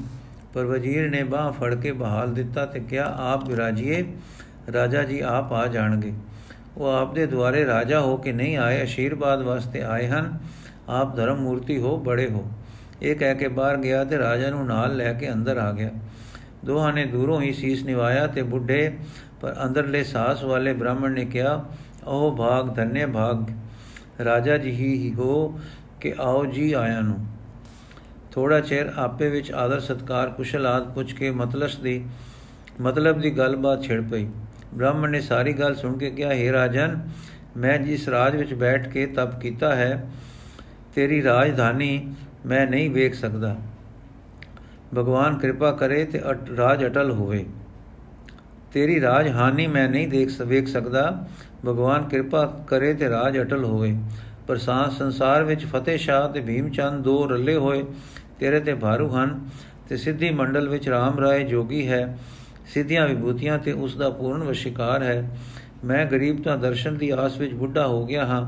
ਪਰ 0.54 0.66
ਵਜ਼ੀਰ 0.66 1.10
ਨੇ 1.10 1.24
ਬਾਹ 1.24 1.52
ਫੜ 1.52 1.76
ਕੇ 1.76 1.92
ਬਹਾਲ 1.92 2.34
ਦਿੱਤਾ 2.34 2.66
ਤੇ 2.66 2.80
ਕਿਹਾ, 2.80 3.16
ਆਪ 3.34 3.50
ਵਿਰਾਜੀਏ 3.50 4.06
ਰਾਜਾ 4.74 5.04
ਜੀ 5.04 5.20
ਆਪ 5.20 5.54
ਆ 5.54 5.68
ਜਾਣਗੇ। 5.68 6.14
ਉਹ 6.78 6.86
ਆਪ 6.86 7.14
ਦੇ 7.14 7.26
ਦੁਆਰੇ 7.26 7.66
ਰਾਜਾ 7.66 8.00
ਹੋ 8.00 8.18
ਕੇ 8.18 8.32
ਨਹੀਂ 8.32 8.58
ਆਏ, 8.58 8.84
ਅਸ਼ੀਰਵਾਦ 8.84 9.42
ਵਾਸਤੇ 9.42 9.82
ਆਏ 9.82 10.08
ਹਨ। 10.08 10.38
ਆਪ 10.90 11.16
ਧਰਮ 11.16 11.38
ਮੂਰਤੀ 11.38 11.78
ਹੋ, 11.78 11.98
ਬੜੇ 11.98 12.28
ਹੋ। 12.28 12.52
ਇਹ 13.02 13.16
ਕਹਿ 13.16 13.36
ਕੇ 13.36 13.48
ਬਾਹਰ 13.48 13.78
ਗਿਆ 13.78 14.04
ਤੇ 14.04 14.18
ਰਾਜਾ 14.18 14.50
ਨੂੰ 14.50 14.66
ਨਾਲ 14.66 14.96
ਲੈ 14.96 15.14
ਕੇ 15.14 15.34
ਅੰਦਰ 15.34 15.58
ਆ 15.58 15.72
ਗਿਆ। 15.72 15.90
ਦੋਹਾਂ 16.66 16.94
ਨੇ 16.94 17.06
ਦੂਰੋਂ 17.06 17.42
ਹੀ 17.42 17.52
ਸੀਸ 17.54 17.84
ਨਿਵਾਇਆ 17.84 18.28
ਤੇ 18.28 18.42
ਬੁੱਢੇ 18.44 18.98
ਪਰ 19.42 19.56
ਅੰਦਰਲੇ 19.66 20.04
ਸਾਸ 20.04 20.44
ਵਾਲੇ 20.44 20.74
ਬ੍ਰਾਹਮਣ 20.74 21.12
ਨੇ 21.12 21.26
ਕਿਹਾ 21.26 21.64
ਉਹ 22.04 22.36
ਭਾਗ, 22.38 22.76
ਧੰਨੇ 22.76 23.06
ਭਾਗ। 23.06 23.46
ਰਾਜਾ 24.24 24.58
ਜੀ 24.58 24.72
ਹੀ 24.72 25.14
ਹੋ 25.14 25.60
ਕਿ 26.02 26.14
ਆਓ 26.20 26.46
ਜੀ 26.46 26.72
ਆਇਆਂ 26.74 27.02
ਨੂੰ। 27.02 27.26
ਥੋੜਾ 28.32 28.60
ਚਿਰ 28.60 28.92
ਆਪੇ 28.98 29.30
ਵਿੱਚ 29.30 29.52
ਆਦਰ 29.52 29.80
ਸਤਕਾਰ 29.80 30.30
ਕੁਸ਼ਲ 30.30 30.66
ਆਦ 30.68 30.94
ਪੁੱਛ 30.94 31.14
ਕੇ 31.14 31.32
ਮਤਲਬ 31.32 31.82
ਦੀ 31.84 32.04
ਮਤਲਬ 32.82 33.22
ਦੀ 33.22 33.38
ਗੱਲਬਾਤ 33.38 33.84
ਛਿੜ 33.84 34.02
ਪਈ। 34.02 34.28
ਬ੍ਰਾਹਮਣ 34.74 35.10
ਨੇ 35.10 35.22
ਸਾਰੀ 35.22 35.54
ਗੱਲ 35.54 35.76
ਸੁਣ 35.76 35.98
ਕੇ 35.98 36.10
ਕਿਹਾ 36.10 36.32
हे 36.32 36.52
ਰਾਜਨ, 36.54 37.00
ਮੈਂ 37.58 37.78
ਜਿਸ 37.80 38.08
ਰਾਜ 38.10 38.36
ਵਿੱਚ 38.36 38.54
ਬੈਠ 38.54 38.88
ਕੇ 38.88 39.06
ਤਪ 39.06 39.40
ਕੀਤਾ 39.40 39.76
ਹੈ, 39.76 40.10
ਤੇਰੀ 40.96 41.24
ਰਾਜਧਾਨੀ 41.24 42.16
ਮੈਂ 42.46 42.66
ਨਹੀਂ 42.68 42.90
ਵੇਖ 42.90 43.14
ਸਕਦਾ। 43.14 43.56
ਭਗਵਾਨ 44.96 45.38
ਕਿਰਪਾ 45.38 45.72
ਕਰੇ 45.72 46.04
ਤੇ 46.06 46.22
ਰਾਜ 46.58 46.86
ਅਟਲ 46.86 47.12
ਹੋਵੇ। 47.12 47.46
ਤੇਰੀ 48.74 49.02
ਰਾਜ 49.02 49.30
ਹਾਨੀ 49.30 49.68
ਮੈਂ 49.68 49.90
ਨਹੀਂ 49.90 50.08
ਦੇਖ 50.08 50.42
ਵੇਖ 50.42 50.68
ਸਕਦਾ। 50.68 51.28
ਭਗਵਾਨ 51.66 52.04
ਕਿਰਪਾ 52.04 52.46
ਕਰੇ 52.68 52.94
ਤੇ 52.94 53.10
ਰਾਜ 53.10 53.40
ਅਟਲ 53.42 53.64
ਹੋਵੇ। 53.64 53.98
ਪਰ 54.48 54.58
ਸੰਸਾਰ 54.58 55.44
ਵਿੱਚ 55.44 55.66
ਫਤਿਹ 55.66 55.98
ਸ਼ਾਹ 55.98 56.30
ਤੇ 56.30 56.42
ਭੀਮ 56.42 56.70
ਚੰਦ 56.70 57.04
ਦੋ 57.04 57.28
ਰੱਲੇ 57.28 57.56
ਹੋਏ। 57.56 57.84
ਤੇਰੇ 58.40 58.60
ਤੇ 58.60 58.74
ਭਾਰੂ 58.74 59.10
ਹਨ 59.10 59.50
ਤੇ 59.90 59.98
ਸਿੱਧੀ 59.98 60.30
ਮੰਡਲ 60.30 60.70
ਵਿੱਚ 60.70 60.90
RAM 60.90 61.20
ਰਾਏ 61.22 61.44
ਜੋਗੀ 61.44 61.88
ਹੈ। 61.88 62.18
ਸਿੱਧੀਆਂ 62.74 63.08
ਵਿਭੂਤੀਆਂ 63.08 63.58
ਤੇ 63.60 63.72
ਉਸ 63.72 63.98
ਦਾ 63.98 64.10
ਪੂਰਨ 64.10 64.44
ਵਸ਼ਿਕਾਰ 64.44 65.04
ਹੈ। 65.04 65.38
ਮੈਂ 65.86 66.06
ਗਰੀਬ 66.06 66.44
ਤਾਂ 66.44 66.58
ਦਰਸ਼ਨ 66.58 66.98
ਦੀ 66.98 67.10
ਆਸ 67.10 67.38
ਵਿੱਚ 67.38 67.54
ਬੁੱਢਾ 67.54 67.88
ਹੋ 67.88 68.06
ਗਿਆ 68.06 68.26
ਹਾਂ। 68.26 68.44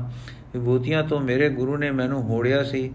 ਵਿਭੂਤੀਆਂ 0.52 1.02
ਤੋਂ 1.02 1.20
ਮੇਰੇ 1.20 1.48
ਗੁਰੂ 1.48 1.76
ਨੇ 1.76 1.90
ਮੈਨੂੰ 1.90 2.22
ਹੋੜਿਆ 2.22 2.62
ਸੀ। 2.64 2.90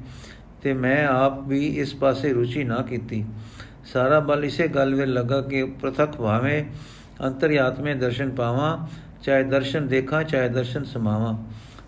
ਤੇ 0.65 0.73
ਮੈਂ 0.73 1.07
ਆਪ 1.07 1.47
ਵੀ 1.47 1.67
ਇਸ 1.67 1.95
ਪਾਸੇ 1.95 2.33
ਰੁਚੀ 2.33 2.63
ਨਾ 2.63 2.81
ਕੀਤੀ। 2.81 3.25
ਸਾਰਾ 3.93 4.19
ਬਲ 4.19 4.45
ਇਸੇ 4.45 4.67
ਗੱਲ 4.67 4.95
ਵਿੱਚ 4.95 5.11
ਲੱਗਾ 5.11 5.41
ਕਿ 5.41 5.63
ਪ੍ਰਤੱਖ 5.63 6.17
ਭਾਵੇਂ 6.17 6.63
ਅੰਤਰਿਆਤਮੇ 7.25 7.93
ਦਰਸ਼ਨ 7.93 8.29
ਪਾਵਾਂ, 8.29 8.87
ਚਾਹੇ 9.23 9.43
ਦਰਸ਼ਨ 9.43 9.87
ਦੇਖਾਂ, 9.87 10.23
ਚਾਹੇ 10.23 10.49
ਦਰਸ਼ਨ 10.49 10.83
ਸਮਾਵਾਂ। 10.83 11.37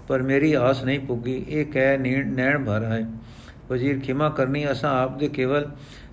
ਪਰ 0.07 0.21
ਮੇਰੀ 0.21 0.53
ਆਸ 0.53 0.83
ਨਹੀਂ 0.83 0.99
ਪੁੱਗੀ, 0.99 1.45
ਇਹ 1.49 1.65
ਕਹਿ 1.65 1.97
ਨੈਣ 1.97 2.65
ਭਰ 2.65 2.83
ਆਏ। 2.83 3.05
ਵਜ਼ੀਰ 3.69 3.99
ਖਿਮਾ 3.99 4.29
ਕਰਨੀ 4.29 4.71
ਅਸਾਂ 4.71 4.91
ਆਪ 5.03 5.17
ਦੇ 5.17 5.27
ਕੇਵਲ 5.27 5.71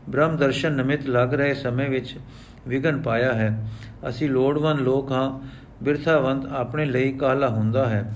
ਬ੍ਰਹਮ 0.09 0.37
ਦਰਸ਼ਨ 0.37 0.73
ਨਿਮਿਤ 0.73 1.07
ਲੱਗ 1.07 1.35
ਰਹੇ 1.35 1.55
ਸਮੇਂ 1.55 1.89
ਵਿੱਚ 1.91 2.17
ਵਿਗਨ 2.69 3.03
ਪਾਇਆ 3.03 3.33
ਹੈ। 3.33 3.69
ਅਸੀਂ 4.09 4.31
ਲੋੜਵੰਦ 4.31 4.81
ਲੋਕ 4.81 5.13
ਹਾਂ, 5.13 5.49
ਬਿਰਥਾਵੰਤ 5.85 6.47
ਆਪਣੇ 6.47 6.85
ਲਈ 6.85 7.13
ਕਾਲਾ 7.13 7.49
ਹੁੰਦਾ 7.49 7.89
ਹੈ। 7.89 8.15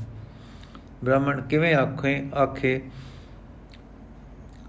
ਬ੍ਰਾਹਮਣ 1.05 1.41
ਕਿਵੇਂ 1.41 1.75
ਆਖੇ 1.75 2.23
ਆਖੇ 2.35 2.81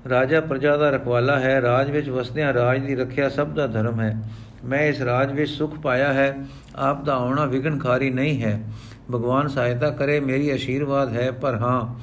ਰਾਜਾ 0.10 0.42
ਪ੍ਰਜਾ 0.42 0.78
ਦਾ 0.78 0.90
ਰਖਵਾਲਾ 0.90 1.40
ਹੈ, 1.40 1.62
ਰਾਜ 1.62 1.92
ਵਿੱਚ 1.92 2.10
ਵਸਦਿਆਂ 2.10 2.54
ਰਾਜ 2.54 2.86
ਦੀ 2.86 2.96
ਰੱਖਿਆ 2.96 3.30
ਸਭ 3.30 3.48
ਦਾ 3.48 3.68
ਧਰਮ 3.68 4.02
ਹੈ। 4.02 4.24
ਮੈਂ 4.66 4.82
ਇਸ 4.82 5.02
ਰਾਜ 5.02 5.32
ਵਿੱਚ 5.32 5.52
ਸੁਖ 5.52 5.80
ਪਾਇਆ 5.80 6.14
ਹੈ, 6.14 6.38
ਆਪ 6.76 7.04
ਦਾ 7.04 7.16
ਆਉਣਾ 7.16 7.46
ਵਿਗਨਕਾਰੀ 7.46 8.10
ਨਹੀਂ 8.10 8.44
ਹੈ। 8.44 8.64
ਭਗਵਾਨ 9.12 9.48
ਸਹਾਇਤਾ 9.48 9.90
ਕਰੇ, 9.90 10.20
ਮੇਰੀ 10.20 10.56
ਅਸ਼ੀਰਵਾਦ 10.56 11.14
ਹੈ, 11.14 11.32
ਪਰ 11.32 11.56
ਹਾਂ, 11.56 12.00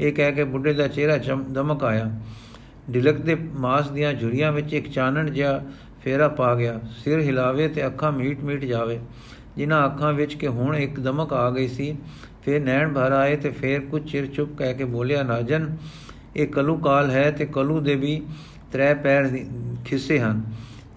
ਇਹ 0.00 0.12
ਕਹਿ 0.12 0.32
ਕੇ 0.32 0.44
ਬੁੱਢੇ 0.44 0.72
ਦਾ 0.72 0.88
ਚਿਹਰਾ 0.88 1.18
ਦਮਕ 1.50 1.84
ਆਇਆ। 1.84 2.10
ਢਿਲਕ 2.94 3.16
ਦੇ 3.16 3.34
ਮਾਸ 3.34 3.90
ਦੀਆਂ 3.90 4.12
ਝੁਰੀਆਂ 4.12 4.52
ਵਿੱਚ 4.52 4.74
ਇੱਕ 4.74 4.90
ਚਾਨਣ 4.90 5.30
ਜਿਹਾ 5.30 5.62
ਫੇਰਾ 6.04 6.28
ਪਾ 6.28 6.54
ਗਿਆ। 6.54 6.80
ਸਿਰ 7.04 7.20
ਹਿਲਾਵੇ 7.20 7.68
ਤੇ 7.68 7.86
ਅੱਖਾਂ 7.86 8.12
ਮੀਟ 8.12 8.44
ਮੀਟ 8.44 8.64
ਜਾਵੇ। 8.64 9.00
ਜਿਨ੍ਹਾਂ 9.56 9.86
ਅੱਖਾਂ 9.86 10.12
ਵਿੱਚ 10.12 10.34
ਕਿ 10.34 10.46
ਹੁਣ 10.46 10.76
ਇੱਕ 10.76 11.00
ਦਮਕ 11.00 11.32
ਆ 11.32 11.50
ਗਈ 11.50 11.68
ਸੀ, 11.68 11.96
ਫਿਰ 12.44 12.60
ਨੈਣ 12.60 12.92
ਭਰ 12.92 13.12
ਆਏ 13.12 13.36
ਤੇ 13.36 13.50
ਫਿਰ 13.50 13.80
ਕੁਝ 13.80 14.12
ਚਿਰ 14.12 14.26
ਚੁੱਪ 14.26 14.58
ਕਹਿ 14.58 14.74
ਕੇ 14.74 14.84
ਬੋਲਿਆ, 14.84 15.22
ਨਾਜਨ 15.22 15.76
ਇਹ 16.36 16.46
ਕਲੂ 16.46 16.76
ਕਾਲ 16.76 17.10
ਹੈ 17.10 17.30
ਤੇ 17.30 17.46
ਕਲੂ 17.46 17.80
ਦੇ 17.80 17.94
ਵੀ 17.94 18.22
ਤਰੇ 18.72 18.94
ਪੈਰ 18.94 19.38
ਖਿੱਸੇ 19.84 20.20
ਹਨ। 20.20 20.42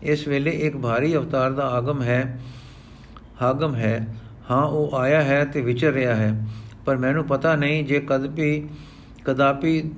ਇਸ 0.03 0.27
ਵੇਲੇ 0.27 0.51
ਇੱਕ 0.51 0.77
ਭਾਰੀ 0.77 1.15
ਅਵਤਾਰ 1.15 1.51
ਦਾ 1.51 1.63
ਆਗਮ 1.63 2.01
ਹੈ, 2.01 2.39
ਹਾਗਮ 3.41 3.75
ਹੈ। 3.75 4.15
ਹਾਂ, 4.51 4.65
ਉਹ 4.65 4.97
ਆਇਆ 4.97 5.21
ਹੈ 5.21 5.45
ਤੇ 5.45 5.61
ਵਿਚਰ 5.61 5.91
ਰਿਹਾ 5.91 6.15
ਹੈ। 6.15 6.47
ਪਰ 6.85 6.97
ਮੈਨੂੰ 6.97 7.25
ਪਤਾ 7.25 7.55
ਨਹੀਂ 7.55 7.83
ਜੇ 7.83 7.99
ਕਦਪੀ, 7.99 8.69
ਕਦਾਪੀ 9.25 9.91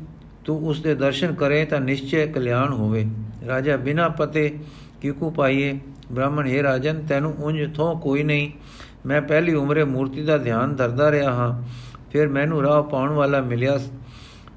ਤੂੰ 0.45 0.68
ਉਸ 0.68 0.81
ਦੇ 0.81 0.95
ਦਰਸ਼ਨ 0.95 1.33
ਕਰੇ 1.33 1.65
ਤਾਂ 1.65 1.81
ਨਿਸ਼ਚੈ 1.81 2.25
ਕਲਿਆਣ 2.25 2.73
ਹੋਵੇ। 2.73 3.06
ਰਾਜਾ, 3.47 3.78
ਬਿਨਾ 3.78 4.09
ਪਤੇ 4.09 4.59
ਕਿਕੂ 5.02 5.31
ਪਾਈਏ? 5.31 5.80
ਬ੍ਰਾਹਮਣ, 6.11 6.47
ਹੈ 6.47 6.63
ਰਾਜਨ, 6.63 7.06
ਤੈਨੂੰ 7.09 7.33
ਉਂਝ 7.33 7.75
ਥੋ 7.75 7.95
ਕੋਈ 7.95 8.23
ਨਹੀਂ। 8.23 8.52
ਮੈਂ 9.06 9.21
ਪਹਿਲੀ 9.21 9.54
ਉਮਰੇ 9.54 9.83
ਮੂਰਤੀ 9.83 10.23
ਦਾ 10.23 10.37
ਧਿਆਨ 10.37 10.75
ਧਰਦਾ 10.75 11.11
ਰਿਹਾ 11.11 11.33
ਹਾਂ। 11.33 11.63
ਫਿਰ 12.11 12.28
ਮੈਨੂੰ 12.28 12.61
ਰਾਹ 12.61 12.83
ਪਾਉਣ 12.83 13.09
ਵਾਲਾ 13.09 13.42
ਮਿਲਿਆ 13.42 13.78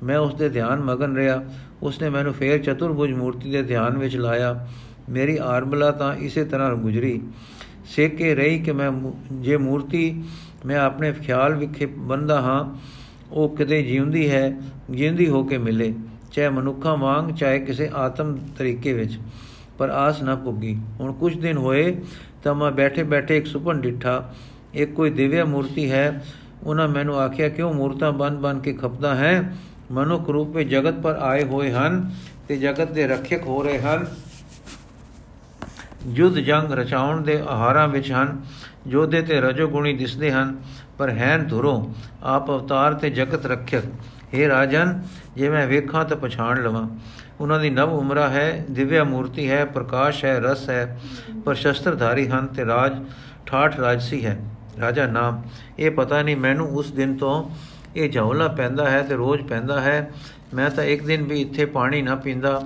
ਮੈਂ 0.03 0.19
ਉਸ 0.19 0.35
ਦੇ 0.35 0.49
ਧਿਆਨ 0.49 0.81
ਮਗਨ 0.81 1.17
ਰਿਹਾ। 1.17 1.45
ਉਸ 1.83 2.03
ਨੇ 2.03 2.09
ਮੈਨੂੰ 2.09 2.35
ਫੇਰ 2.35 2.59
ਚਤੁਰਭੁਜ 2.59 3.13
ਮੂਰਤੀ 3.13 3.51
ਦੇ 3.51 3.63
ਧਿਆਨ 3.63 3.99
ਵਿੱਚ 3.99 4.17
ਲਾਇਆ। 4.17 4.69
ਮੇਰੀ 5.11 5.39
ਆਰਮਲਾ 5.43 5.91
ਤਾਂ 5.91 6.15
ਇਸੇ 6.17 6.45
ਤਰ੍ਹਾਂ 6.45 6.75
ਗੁਜਰੀ। 6.75 7.23
ਸੇਕੇ 7.85 8.35
ਰਹੀ 8.35 8.59
ਕਿ 8.59 8.73
ਮੈਂ 8.73 8.91
ਜੇ 9.33 9.57
ਮੂਰਤੀ 9.57 10.23
ਮੈਂ 10.67 10.79
ਆਪਣੇ 10.79 11.13
ਖਿਆਲ 11.13 11.55
ਵਿਖੇ 11.55 11.87
ਬੰਦਾ 11.87 12.41
ਹਾਂ, 12.41 12.77
ਉਹ 13.33 13.57
ਕਿਤੇ 13.57 13.83
ਜਿਉਂਦੀ 13.83 14.31
ਹੈ 14.31 14.61
ਜਿੰਦੀ 14.91 15.29
ਹੋ 15.29 15.45
ਕੇ 15.45 15.59
ਮਿਲੇ, 15.59 15.95
ਚਾਹੇ 16.33 16.49
ਮਨੁੱਖਾਂ 16.49 16.97
ਵਾਂਗ, 16.97 17.31
ਚਾਹੇ 17.35 17.59
ਕਿਸੇ 17.59 17.91
ਆਤਮ 17.95 18.39
ਤਰੀਕੇ 18.59 18.93
ਵਿੱਚ। 18.93 19.19
ਪਰ 19.79 19.91
ਆਸ 19.91 20.23
ਨਾ 20.23 20.35
ਪੁੱਗੀ। 20.35 20.79
ਹੁਣ 21.01 21.13
ਕੁਝ 21.13 21.39
ਦਿਨ 21.39 21.57
ਹੋਏ, 21.57 21.97
ਤਾਂ 22.43 22.55
ਮੈਂ 22.55 22.71
ਬੈਠੇ 22.73 23.03
ਬੈਠੇ 23.03 23.37
ਇੱਕ 23.37 23.47
ਸੁਪਨ 23.47 23.81
ਡਿੱਠਾ। 23.81 24.35
ਇੱਕ 24.75 24.93
ਕੋਈ 24.93 25.11
ਦਿਵਿਆ 25.11 25.45
ਮੂਰਤੀ 25.45 25.91
ਹੈ। 25.91 26.25
ਉਹਨਾਂ 26.63 26.89
ਮੈਨੂੰ 26.89 27.19
ਆਖਿਆ, 27.19 27.49
ਕਿਉਂ 27.49 27.75
ਮੂਰਤਾਂ 27.75 28.13
ਬਨ 28.13 28.37
ਬਨ 28.37 28.59
ਕੇ 28.59 28.73
ਖਪਦਾ 28.73 29.15
ਹੈ? 29.15 29.55
ਮਨੁੱਖ 29.93 30.29
ਰੂਪ 30.29 30.57
ਵਿੱਚ 30.57 30.69
ਜਗਤ 30.69 31.01
ਪਰ 31.01 31.15
ਆਏ 31.15 31.45
ਹੋਏ 31.45 31.73
ਹਨ 31.73 32.11
ਤੇ 32.49 32.57
ਜਗਤ 32.57 32.93
ਦੇ 32.93 33.07
ਰੱਖਿਅਕ 33.07 33.43
ਹੋ 33.43 33.63
ਰਹੇ 33.63 33.79
ਹਨ। 33.79 34.07
ਜੁਦ 36.07 36.39
ਜੰਗ 36.39 36.73
ਰਚਾਉਣ 36.73 37.23
ਦੇ 37.23 37.41
ਆਹਾਰਾਂ 37.49 37.89
ਵਿੱਚ 37.89 38.13
ਹਨ 38.13 38.41
ਜੋਧੇ 38.87 39.23
ਤੇ 39.23 39.41
ਰਜੋ 39.41 39.69
ਗੁਣੀ 39.69 39.93
ਦਿਸਦੇ 39.93 40.33
ਹਨ, 40.33 40.57
ਪਰ 40.99 41.11
ਹੈਨ 41.11 41.47
ਧੁਰੋਂ 41.49 41.95
ਆਪ 42.23 42.51
ਅਵਤਾਰ 42.51 42.95
ਤੇ 42.95 43.11
ਜਗਤ 43.11 43.47
ਰੱਖਿਅਕ। 43.47 43.85
हे 44.35 44.49
ਰਾਜਨ, 44.49 45.03
ਜੇ 45.37 45.49
ਮੈਂ 45.49 45.67
ਵੇਖਾਂ 45.67 46.05
ਤਾਂ 46.05 46.17
ਪਛਾਣ 46.17 46.63
ਲਵਾਂ। 46.63 46.87
ਉਹਨਾਂ 47.41 47.61
ਦੀ 47.61 47.71
ਨਵ 47.71 47.93
ਉਮਰਾ 47.93 48.29
ਹੈ, 48.29 48.65
ਦਿਵਿਆ 48.71 49.05
ਮੂਰਤੀ 49.05 49.51
ਹੈ, 49.51 49.65
ਪ੍ਰਕਾਸ਼ 49.65 50.25
ਹੈ, 50.25 50.39
ਰਸ 50.41 50.69
ਹੈ, 50.71 51.01
ਪਰ 51.45 51.55
ਸ਼ਸਤਰਧਾਰੀ 51.55 52.29
ਹਨ 52.29 52.47
ਤੇ 52.47 52.65
ਰਾਜ, 52.65 52.93
ਠਾਠ 53.47 53.81
ਰਾਜਸੀ 53.81 54.25
ਹੈ। 54.27 54.39
ਰਾਜਾ 54.81 55.07
ਨਾਮ, 55.07 55.43
ਇਹ 55.79 55.91
ਪਤਾ 55.91 56.23
ਨਹੀਂ 56.23 56.37
ਮੈਨੂੰ 56.37 56.69
ਉਸ 56.69 56.93
ਦਿਨ 56.93 57.17
ਤੋਂ 57.17 57.51
ਇਹ 57.97 58.11
ਝੌਲਾ 58.11 58.49
ਪੈਂਦਾ 58.49 58.89
ਹੈ 58.91 59.03
ਤੇ 59.03 59.17
ਰੋਜ਼ 59.17 59.43
ਪੈਂਦਾ 59.43 59.81
ਹੈ। 59.81 60.11
ਮੈਂ 60.55 60.71
ਤਾਂ 60.71 60.85
ਇੱਕ 60.85 61.05
ਦਿਨ 61.05 61.23
ਵੀ 61.23 61.41
ਇੱਥੇ 61.41 61.65
ਪਾਣੀ 61.67 62.03
ਨਾ 62.03 62.15
ਪੀਂਦਾ 62.17 62.63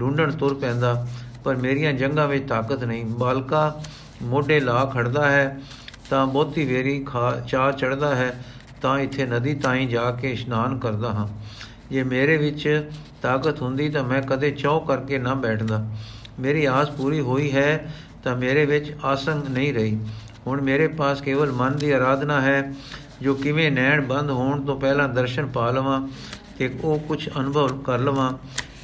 ਢੂੰਡਣ 0.00 0.30
ਤੁਰ 0.30 0.54
ਪੈਂਦਾ, 0.54 1.06
ਪਰ 1.44 1.56
ਮੇਰੀਆਂ 1.56 1.92
ਜੰਗਾਂ 1.92 2.26
ਵਿੱਚ 2.28 2.48
ਤਾਕਤ 2.48 2.84
ਨਹੀਂ। 2.84 3.04
ਬਾਲਕਾ 3.04 3.80
ਮੋਢੇ 4.22 4.58
ਲਾ 4.60 4.84
ਖੜਦਾ 4.84 5.30
ਹੈ, 5.30 5.60
ਤਾਂ 6.10 6.26
ਬਹੁਤੀ 6.26 6.64
ਵੇਰੀ 6.64 7.02
ਖਾ 7.04 7.30
ਚਾ 7.48 7.70
ਚੜਦਾ 7.72 8.14
ਹੈ, 8.14 8.32
ਤਾਂ 8.82 8.98
ਇੱਥੇ 8.98 9.26
ਨਦੀ 9.26 9.54
ਤਾਈਂ 9.54 9.86
ਜਾ 9.88 10.10
ਕੇ 10.10 10.30
ਇਸ਼ਨਾਨ 10.30 10.78
ਕਰਦਾ 10.78 11.12
ਹਾਂ। 11.12 11.26
ਜੇ 11.90 12.02
ਮੇਰੇ 12.02 12.36
ਵਿੱਚ 12.36 12.90
ਤਾਕਤ 13.22 13.62
ਹੁੰਦੀ 13.62 13.88
ਤਾਂ 13.88 14.02
ਮੈਂ 14.04 14.22
ਕਦੇ 14.22 14.50
ਚੌ 14.50 14.78
ਕਰਕੇ 14.80 15.18
ਨਾ 15.18 15.34
ਬੈਠਦਾ। 15.34 15.84
ਮੇਰੀ 16.40 16.64
ਆਸ 16.64 16.90
ਪੂਰੀ 16.90 17.20
ਹੋਈ 17.20 17.50
ਹੈ 17.52 17.92
ਤਾਂ 18.24 18.36
ਮੇਰੇ 18.36 18.64
ਵਿੱਚ 18.66 18.92
ਆਸੰਗ 19.04 19.48
ਨਹੀਂ 19.48 19.72
ਰਹੀ। 19.74 19.98
ਹੁਣ 20.46 20.60
ਮੇਰੇ 20.60 20.86
ਪਾਸ 20.88 21.20
ਕੇਵਲ 21.20 21.52
ਮਨ 21.52 21.76
ਦੀ 21.76 21.90
ਆਰਾਧਨਾ 21.90 22.40
ਹੈ 22.40 22.72
ਜੋ 23.22 23.34
ਕਿਵੇਂ 23.34 23.70
ਨੈਣ 23.70 24.00
ਬੰਦ 24.00 24.30
ਹੋਣ 24.30 24.64
ਤੋਂ 24.64 24.78
ਪਹਿਲਾਂ 24.80 25.08
ਦਰਸ਼ਨ 25.08 25.46
ਪਾ 25.46 25.70
ਲਵਾਂ 25.70 26.00
ਤੇ 26.58 26.70
ਉਹ 26.84 26.98
ਕੁਝ 26.98 27.28
ਅਨੁਭਵ 27.40 27.82
ਕਰ 27.82 27.98
ਲਵਾਂ 27.98 28.32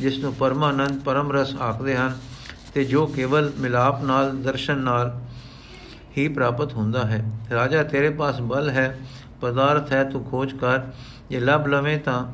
ਜਿਸ 0.00 0.18
ਨੂੰ 0.18 0.32
ਪਰਮਾਨੰਦ 0.34 1.02
ਪਰਮ 1.02 1.32
ਰਸ 1.32 1.54
ਆਖਦੇ 1.56 1.96
ਹਨ 1.96 2.18
ਤੇ 2.74 2.84
ਜੋ 2.84 3.06
ਕੇਵਲ 3.06 3.52
ਮਿਲਾਪ 3.58 4.02
ਨਾਲ, 4.04 4.36
ਦਰਸ਼ਨ 4.36 4.78
ਨਾਲ 4.78 5.20
ਹੀ 6.18 6.26
ਪ੍ਰਾਪਤ 6.28 6.72
ਹੁੰਦਾ 6.72 7.04
ਹੈ। 7.04 7.24
ਰਾਜਾ, 7.52 7.82
ਤੇਰੇ 7.82 8.10
ਪਾਸ 8.10 8.40
ਬਲ 8.40 8.68
ਹੈ, 8.70 8.98
ਪਦਾਰਥ 9.40 9.92
ਹੈ, 9.92 10.02
ਤੂੰ 10.04 10.24
ਖੋਜ 10.24 10.52
ਕਰ, 10.52 10.80
ਜੇ 11.30 11.40
ਲੱਭ 11.40 11.66
ਲਵੇਂ 11.66 11.98
ਤਾਂ 11.98 12.24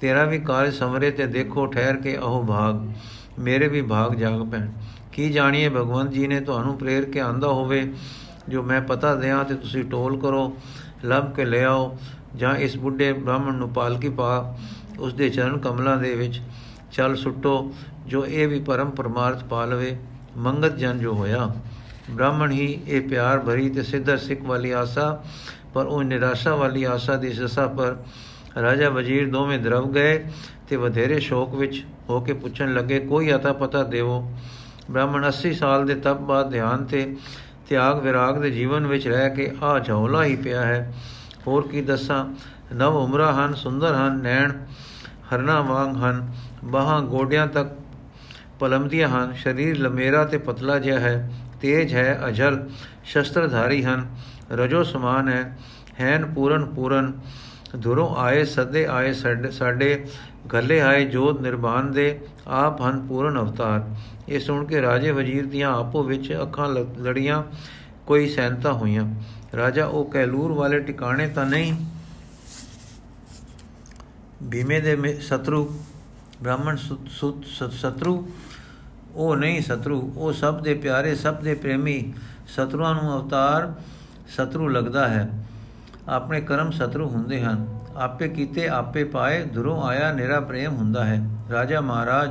ਤੇਰਾ 0.00 0.24
ਵੀ 0.24 0.38
ਕਾਰਜ 0.38 0.74
ਸਮਰੇ 0.74 1.10
ਤੇ 1.10 1.26
ਦੇਖੋ, 1.26 1.66
ਠਹਿਰ 1.66 1.96
ਕੇ 1.96 2.16
ਅਹੋ 2.18 2.42
ਭਾਗ, 2.42 2.86
ਮੇਰੇ 3.38 3.68
ਵੀ 3.68 3.82
ਭਾਗ 3.82 4.14
ਜਾਗ 4.14 4.42
ਪੈਣ। 4.50 4.68
ਕੀ 5.12 5.30
ਜਾਣੀਏ, 5.30 5.68
ਭਗਵੰਤ 5.68 6.10
ਜੀ 6.10 6.26
ਨੇ 6.26 6.40
ਤੁਹਾਨੂੰ 6.40 6.76
ਪ੍ਰੇਰ 6.78 7.04
ਕੇ 7.04 7.20
ਆਂਦਾ 7.20 7.48
ਹੋਵੇ, 7.48 7.92
ਜੋ 8.48 8.62
ਮੈਂ 8.62 8.80
ਪਤਾ 8.82 9.14
ਦਿਆਂ 9.14 9.44
ਤੇ 9.44 9.54
ਤੁਸੀਂ 9.54 9.84
ਟੋਲ 9.84 10.20
ਕਰੋ 10.20 10.56
ਲੱਭ 11.04 11.32
ਕੇ 11.34 11.44
ਲੈ 11.44 11.64
ਆਓ 11.64 11.96
ਜਾਂ 12.36 12.54
ਇਸ 12.56 12.76
ਬੁੱਢੇ 12.76 13.12
ਬ੍ਰਾਹਮਣ 13.12 13.54
ਨੂੰ 13.54 13.68
ਪਾਲਕੀ 13.68 14.08
ਪਾ 14.08 14.56
ਉਸ 14.98 15.14
ਦੇ 15.14 15.28
ਚਰਨ 15.28 15.58
ਕਮਲਾਂ 15.58 15.96
ਦੇ 15.96 16.14
ਵਿੱਚ 16.14 16.40
ਚੱਲ 16.92 17.16
ਸੁੱਟੋ, 17.16 17.72
ਜੋ 18.06 18.26
ਇਹ 18.26 18.48
ਵੀ 18.48 18.60
ਪਰਮ 18.60 18.90
ਪਰਮਾਰਥ 18.90 19.44
ਪਾ 19.44 19.64
ਲਵੇ 19.64 19.96
ਮੰਗਤ 20.36 20.76
ਜਨ 20.76 20.98
ਜੋ 20.98 21.12
ਹੋਇਆ। 21.14 21.54
ਬ੍ਰਾਹਮਣ 22.10 22.50
ਹੀ 22.50 22.66
ਇਹ 22.88 23.08
ਪਿਆਰ 23.08 23.38
ਭਰੀ 23.38 23.68
ਤੇ 23.70 23.82
ਸਿੱਧਰ 23.82 24.16
ਸਿੱਖ 24.16 24.42
ਵਾਲੀ 24.42 24.70
ਆਸਾ, 24.70 25.24
ਪਰ 25.74 25.86
ਉਹ 25.86 26.02
ਨਿਰਾਸ਼ਾ 26.02 26.54
ਵਾਲੀ 26.54 26.84
ਆਸਾ 26.84 27.16
ਦੀ 27.16 27.32
ਸਸਾ 27.32 27.66
ਪਰ 27.66 27.96
ਰਾਜਾ 28.62 28.88
ਵਜ਼ੀਰ 28.88 29.30
ਦੋਵੇਂ 29.30 29.58
ਦਰਵ 29.58 29.92
ਗਏ 29.92 30.24
ਤੇ 30.68 30.76
ਵਧੇਰੇ 30.76 31.18
ਸ਼ੋਕ 31.20 31.54
ਵਿੱਚ 31.54 31.84
ਹੋ 32.08 32.20
ਕੇ 32.20 32.32
ਪੁੱਛਣ 32.32 32.74
ਲੱਗੇ, 32.74 33.00
ਕੋਈ 33.00 33.34
ਅਤਾ 33.34 33.52
ਪਤਾ 33.52 33.82
ਦੇਵੋ? 33.82 34.32
ਬ੍ਰਾਹਮਣ 34.90 35.28
80 35.28 35.52
ਸਾਲ 35.52 35.86
ਦੇ 35.86 35.94
ਤਪ 35.94 36.20
ਬਾਅਦ 36.20 36.50
ਧਿਆਨ 36.50 36.84
ਤੇ 36.84 37.16
ਤਿਆਗ 37.68 38.02
ਵਿਰਾਗ 38.02 38.38
ਦੇ 38.38 38.50
ਜੀਵਨ 38.50 38.86
ਵਿੱਚ 38.86 39.08
ਰਹਿ 39.08 39.30
ਕੇ 39.30 39.52
ਆ 39.62 39.78
ਝੌਲਾ 39.78 40.24
ਹੀ 40.24 40.36
ਪਿਆ 40.36 40.62
ਹੈ। 40.62 40.94
ਹੋਰ 41.46 41.68
ਕੀ 41.68 41.80
ਦੱਸਾਂ? 41.80 42.34
ਨਵ 42.74 42.96
ਉਮਰਾ 42.96 43.32
ਹਨ, 43.32 43.54
ਸੁੰਦਰ 43.54 43.94
ਹਨ, 43.94 44.22
ਨੈਣ 44.22 44.52
ਹਰਨਾ 45.34 45.60
ਵਾਂਗ 45.60 45.96
ਹਨ। 45.96 46.32
ਬਾਹਾਂ 46.64 47.02
ਗੋਡਿਆਂ 47.02 47.46
ਤੱਕ 47.46 47.68
ਪਲਮਦੀਆਂ 48.60 49.08
ਹਨ। 49.08 49.34
ਸਰੀਰ 49.44 49.78
ਲੰਮੇਰਾ 49.78 50.24
ਤੇ 50.24 50.38
ਪਤਲਾ 50.38 50.78
ਜਿਹਾ 50.78 51.00
ਹੈ। 51.00 51.32
ਤੇਜ 51.60 51.94
ਹੈ, 51.94 52.20
ਅਜਲ, 52.28 52.68
ਸ਼ਸਤਰਧਾਰੀ 53.04 53.84
ਹਨ। 53.84 54.16
ਰਜੋ 54.52 54.82
ਸਮਾਨ 54.82 55.28
ਹੈ, 55.28 55.58
ਹੈਨ 56.00 56.26
ਪੂਰਨ 56.26 56.64
ਪੂਰਨ। 56.64 57.12
ਦੁਰੋਂ 57.76 58.16
ਆਏ, 58.16 58.44
ਸਦੇ 58.44 58.86
ਆਏ 58.86 59.12
ਸਾਡੇ 59.50 60.04
ਗੱਲੇ 60.52 60.80
ਆਏ 60.80 61.04
ਜੋਤ 61.04 61.40
ਨਿਰਵਾਨ 61.40 61.90
ਦੇ, 61.92 62.20
ਆਪ 62.46 62.80
ਹਨ 62.82 63.06
ਪੂਰਨ 63.06 63.38
ਅਵਤਾਰ। 63.38 63.88
ਇਹ 64.28 64.40
ਸੁਣ 64.40 64.64
ਕੇ 64.64 64.82
ਰਾਜੇ 64.82 65.10
ਵਜ਼ੀਰ 65.10 65.46
ਦੀਆਂ 65.46 65.72
ਆਪੋ 65.72 66.02
ਵਿੱਚ 66.02 66.32
ਅੱਖਾਂ 66.42 66.68
ਲੜੀਆਂ, 67.02 67.42
ਕੋਈ 68.06 68.28
ਸੈਨਤਾ 68.28 68.72
ਹੋਈਆਂ। 68.72 69.04
ਰਾਜਾ 69.56 69.86
ਉਹ 69.86 70.04
ਕਹਿਲੂਰ 70.04 70.52
ਵਾਲੇ 70.52 70.80
ਟਿਕਾਣੇ 70.80 71.28
ਤਾਂ 71.28 71.46
ਨਹੀਂ, 71.46 71.72
ਭੀਮੇ 74.50 74.80
ਦੇ 74.80 75.18
ਸਤਰੂ, 75.20 75.64
ਬ੍ਰਾਹਮਣ 76.42 76.76
ਸਤਰੂ, 77.70 78.28
ਉਹ 79.14 79.36
ਨਹੀਂ 79.36 79.60
ਸਤਰੂ, 79.62 80.12
ਉਹ 80.16 80.32
ਸਭ 80.32 80.60
ਦੇ 80.62 80.74
ਪਿਆਰੇ, 80.74 81.14
ਸਭ 81.14 81.34
ਦੇ 81.34 81.54
ਪ੍ਰੇਮੀ 81.54 82.12
ਸਤਰੂਆਂ 82.48 82.94
ਨੂੰ 82.94 83.12
ਅਵਤਾਰ 83.14 83.72
ਸਤਰੂ 84.28 84.68
ਲੱਗਦਾ 84.68 85.08
ਹੈ। 85.08 85.28
ਆਪਣੇ 86.08 86.40
ਕਰਮ 86.40 86.70
ਸਤਰੂ 86.70 87.08
ਹੁੰਦੇ 87.08 87.42
ਹਨ। 87.42 87.66
ਆਪੇ 87.96 88.28
ਕੀਤੇ, 88.28 88.68
ਆਪੇ 88.68 89.04
ਪਾਏ, 89.04 89.42
ਦੁਰੋਂ 89.44 89.82
ਆਇਆ 89.82 90.12
ਨਿਰਾ 90.12 90.40
ਪ੍ਰੇਮ 90.40 90.76
ਹੁੰਦਾ 90.76 91.04
ਹੈ। 91.04 91.20
ਰਾਜਾ 91.52 91.80
ਮਹਾਰਾਜ, 91.80 92.30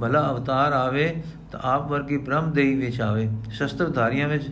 ਭਲਾ 0.00 0.30
ਅਵਤਾਰ 0.30 0.72
ਆਵੇ 0.72 1.22
ਤਾਂ 1.52 1.60
ਆਪ 1.62 1.90
ਵਰਗੀ 1.90 2.16
ਬ੍ਰਹਮ 2.16 2.50
ਦੇਈ 2.52 2.74
ਵਿੱਚ 2.74 3.00
ਆਵੇ। 3.00 3.28
ਸ਼ਸਤਰਧਾਰੀਆਂ 3.50 4.28
ਵਿੱਚ, 4.28 4.48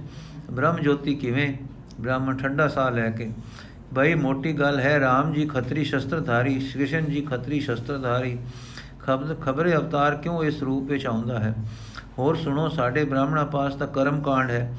ਬ੍ਰਹਮ 0.51 0.79
ਜੋਤੀ 0.79 1.15
ਕਿਵੇਂ? 1.15 1.53
ਬ੍ਰਾਹਮਣ 2.01 2.37
ਠੰਡਾ 2.37 2.69
ਸਾਹ 2.69 2.91
ਲੈ 2.91 3.11
ਕੇ, 3.11 3.31
ਬਈ 3.95 4.15
ਮੋਟੀ 4.15 4.53
ਗੱਲ 4.53 4.81
ਹੈ 4.81 4.99
RAM 4.99 5.33
ਜੀ 5.35 5.47
ਖੱਤਰੀ 5.47 5.85
ਸ਼ਸਤਰਧਾਰੀ 5.85 6.55
ਕ੍ਰਿਸ਼ਨ 6.75 7.05
ਜੀ 7.05 7.21
ਖੱਤਰੀ 7.21 7.61
ਸ਼ਸਤਰਧਾਰੀ 7.61 8.39
ਖਬਰ 9.03 9.35
ਖਬਰੇ 9.35 9.75
ਅਵਤਾਰ 9.77 10.15
ਕਿਉਂ 10.15 10.43
ਇਸ 10.45 10.63
ਰੂਪ 10.63 10.91
ਵਿੱਚ 10.91 11.07
ਆਉਂਦਾ 11.07 11.39
ਹੈ? 11.39 11.55
ਹੋਰ 12.19 12.37
ਸੁਣੋ, 12.37 12.69
ਸਾਡੇ 12.69 13.05
ਬ੍ਰਾਹਮਣਾ 13.05 13.45
ਪਾਸ 13.45 13.75
ਤਾਂ 13.75 13.87
ਕਰਮ 13.87 14.21
ਕਾਂਡ 14.21 14.51
ਹੈ। 14.51 14.73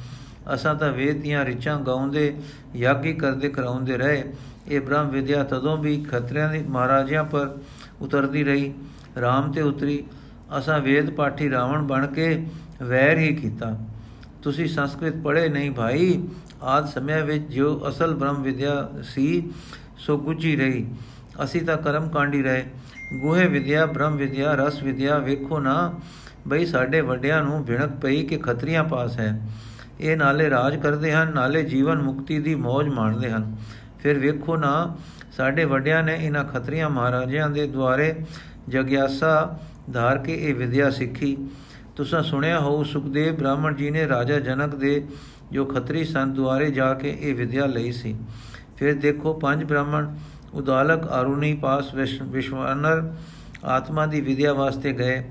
ਅਸਾਂ 0.53 0.75
ਤਾਂ 0.75 0.91
ਵੇਦ 0.91 1.22
ਦੀਆਂ 1.22 1.46
ਰਿਚਾਂ 1.46 1.80
ਗਾਉਂਦੇ, 1.80 2.36
ਯਾਗੀ 2.75 3.13
ਕਰਦੇ, 3.13 3.50
ਕਰਾਉਂਦੇ 3.50 3.98
ਰਹੇ। 3.98 4.24
ਇਹ 4.68 4.82
ਬ੍ਰਹਮ 4.82 5.10
ਵਿਦਿਆ 5.10 5.44
ਤਦੋਂ 5.44 5.77
ਵੀ 5.77 6.06
ਖਤਰਿਆਂ 6.12 6.50
ਦੇ 6.50 6.63
ਮਹਾਰਾਜਿਆਂ 6.70 7.24
ਪਰ 7.24 7.58
ਉਤਰਦੀ 8.01 8.44
ਰਹੀ 8.44 8.74
RAM 9.18 9.53
ਤੇ 9.53 9.62
ਉਤਰੀ। 9.62 10.03
ਅਸਾਂ 10.58 10.80
ਵੇਦ 10.80 11.10
ਪਾਠੀ 11.10 11.50
ਰਾਵਣ 11.50 11.82
ਬਣ 11.82 12.08
ਕੇ 12.08 12.46
ਵੈਰ 12.84 13.18
ਹੀ 13.18 13.36
ਕੀਤਾ। 13.36 13.80
ਤੁਸੀਂ 14.41 14.68
ਸੰਸਕ੍ਰਿਤ 14.68 15.18
ਪੜ੍ਹੇ 15.18 15.50
ਨਹੀਂ 15.50 15.72
ਭਾਈ, 15.72 16.27
ਆਦ 16.62 16.88
ਸਮਿਆਂ 16.88 17.25
ਵਿੱਚ 17.25 17.44
ਜੋ 17.44 17.89
ਅਸਲ 17.89 18.15
ਬ੍ਰਹਮ 18.15 18.41
ਵਿਦਿਆ 18.41 18.89
ਸੀ, 19.03 19.51
ਸੋ 19.98 20.18
ਗੁੱਜੀ 20.18 20.56
ਰਹੀ। 20.56 20.88
ਅਸੀਂ 21.44 21.62
ਤਾਂ 21.62 21.77
ਕਰਮ 21.77 22.10
ਕਾਂਡੀ 22.10 22.44
ਰਹੇ। 22.44 22.65
ਗੋਹੇ 23.22 23.48
ਵਿਦਿਆ, 23.48 23.86
ਬ੍ਰਹਮ 23.86 24.15
ਵਿਦਿਆ, 24.15 24.56
ਰਸ 24.56 24.84
ਵਿਦਿਆ, 24.84 25.18
ਵੇਖੋ 25.18 25.60
ਨਾ। 25.60 25.94
ਬਈ 26.48 26.65
ਸਾਡੇ 26.65 27.01
ਵੱਡਿਆਂ 27.01 27.44
ਨੂੰ 27.44 27.65
ਭਿਣਕ 27.65 27.91
ਪਈ 27.91 28.24
ਕਿ 28.24 28.38
ਖਤਰੀਆਂ 28.38 28.84
ਪਾਸ 28.84 29.20
ਹੈ। 29.20 29.50
ਇਹ 30.00 30.18
ਨਾਲੇ 30.18 30.50
ਰਾਜ 30.50 30.77
ਕਰਦੇ 30.77 31.13
ਹਨ, 31.13 31.34
ਨਾਲੇ 31.34 31.63
ਜੀਵਨ 31.63 32.01
ਮੁਕਤੀ 32.01 32.39
ਦੀ 32.39 32.56
ਮौज 32.56 32.94
ਮਾਣਦੇ 32.94 33.32
ਹਨ। 33.32 33.56
ਫਿਰ 34.01 34.20
ਵੇਖੋ 34.20 34.55
ਨਾ, 34.58 34.96
ਸਾਡੇ 35.38 35.65
ਵੱਡਿਆਂ 35.65 36.03
ਨੇ 36.03 36.17
ਇਹਨਾਂ 36.22 36.43
ਖਤਰੀਆਂ 36.43 36.89
ਮਹਾਰਾਜਿਆਂ 36.89 37.50
ਦੇ 37.50 37.67
ਦੁਆਰੇ 37.67 38.15
ਜਗਿਆਸਾ 38.70 39.60
ਧਾਰ 39.93 40.17
ਕੇ 40.17 40.34
ਇਹ 40.34 40.55
ਵਿਦਿਆ 40.55 40.89
ਸਿੱਖੀ। 40.89 41.38
ਤੁਸੀਂ 41.96 42.22
ਸੁਣਿਆ 42.24 42.60
ਹੋ 42.60 42.84
ਸੁਖਦੇਵ 42.84 43.36
ਬ੍ਰਾਹਮਣ 43.36 43.75
ਜੀ 43.75 43.89
ਨੇ 43.89 44.08
ਰਾਜਾ 44.08 44.39
ਜਨਕ 44.39 44.75
ਦੇ 44.75 45.08
ਜੋ 45.51 45.65
ਖੱਤਰੀ 45.65 46.03
ਸੰਤ 46.03 46.36
ਦੁਆਰੇ 46.36 46.72
ਜਾ 46.72 46.93
ਕੇ 46.93 47.17
ਇਹ 47.22 47.36
ਵਿਦਿਆ 47.36 47.65
ਲਈ 47.65 47.91
ਸੀ। 47.91 48.15
ਫਿਰ 48.77 48.93
ਦੇਖੋ, 48.93 49.34
ਪੰਜ 49.34 49.63
ਬ੍ਰਾਹਮਣ, 49.63 50.15
ਉਦਾਲਕ 50.53 51.03
ਅਰੁਣੀ 51.22 51.53
ਪਾਸ 51.53 51.93
ਵਿਸ਼ਵਾਨਰ 52.24 53.12
ਆਤਮਾ 53.65 54.05
ਦੀ 54.05 54.22
ਵਿਦਿਆ 54.22 54.53
ਵਾਸਤੇ 54.53 54.93
ਗਏ। 54.93 55.24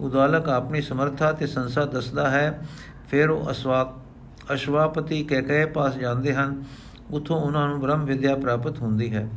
ਉਦਾਲਕ 0.00 0.48
ਆਪਣੀ 0.48 0.80
ਸਮਰੱਥਾ 0.80 1.32
ਤੇ 1.32 1.46
ਸੰਸਾ 1.46 1.84
ਦੱਸਦਾ 1.84 2.30
ਹੈ, 2.30 2.66
ਫਿਰ 3.10 3.30
ਉਹ 3.30 3.50
ਅਸਵਾ, 3.50 4.02
ਅਸ਼ਵਾਪਤੀ 4.54 5.24
ਕਹਿ 5.24 5.42
ਕੇ 5.42 5.64
ਪਾਸ 5.66 5.94
ਜਾਂਦੇ 5.94 6.34
ਹਨ। 6.34 6.64
ਉਥੋਂ 7.10 7.40
ਉਹਨਾਂ 7.40 7.68
ਨੂੰ 7.68 7.80
ਬ੍ਰਹਮ 7.80 8.04
ਵਿਦਿਆ 8.04 8.36
ਪ੍ਰਾਪਤ 8.36 8.78
ਹੁੰਦੀ 8.78 9.14
ਹੈ। 9.14 9.28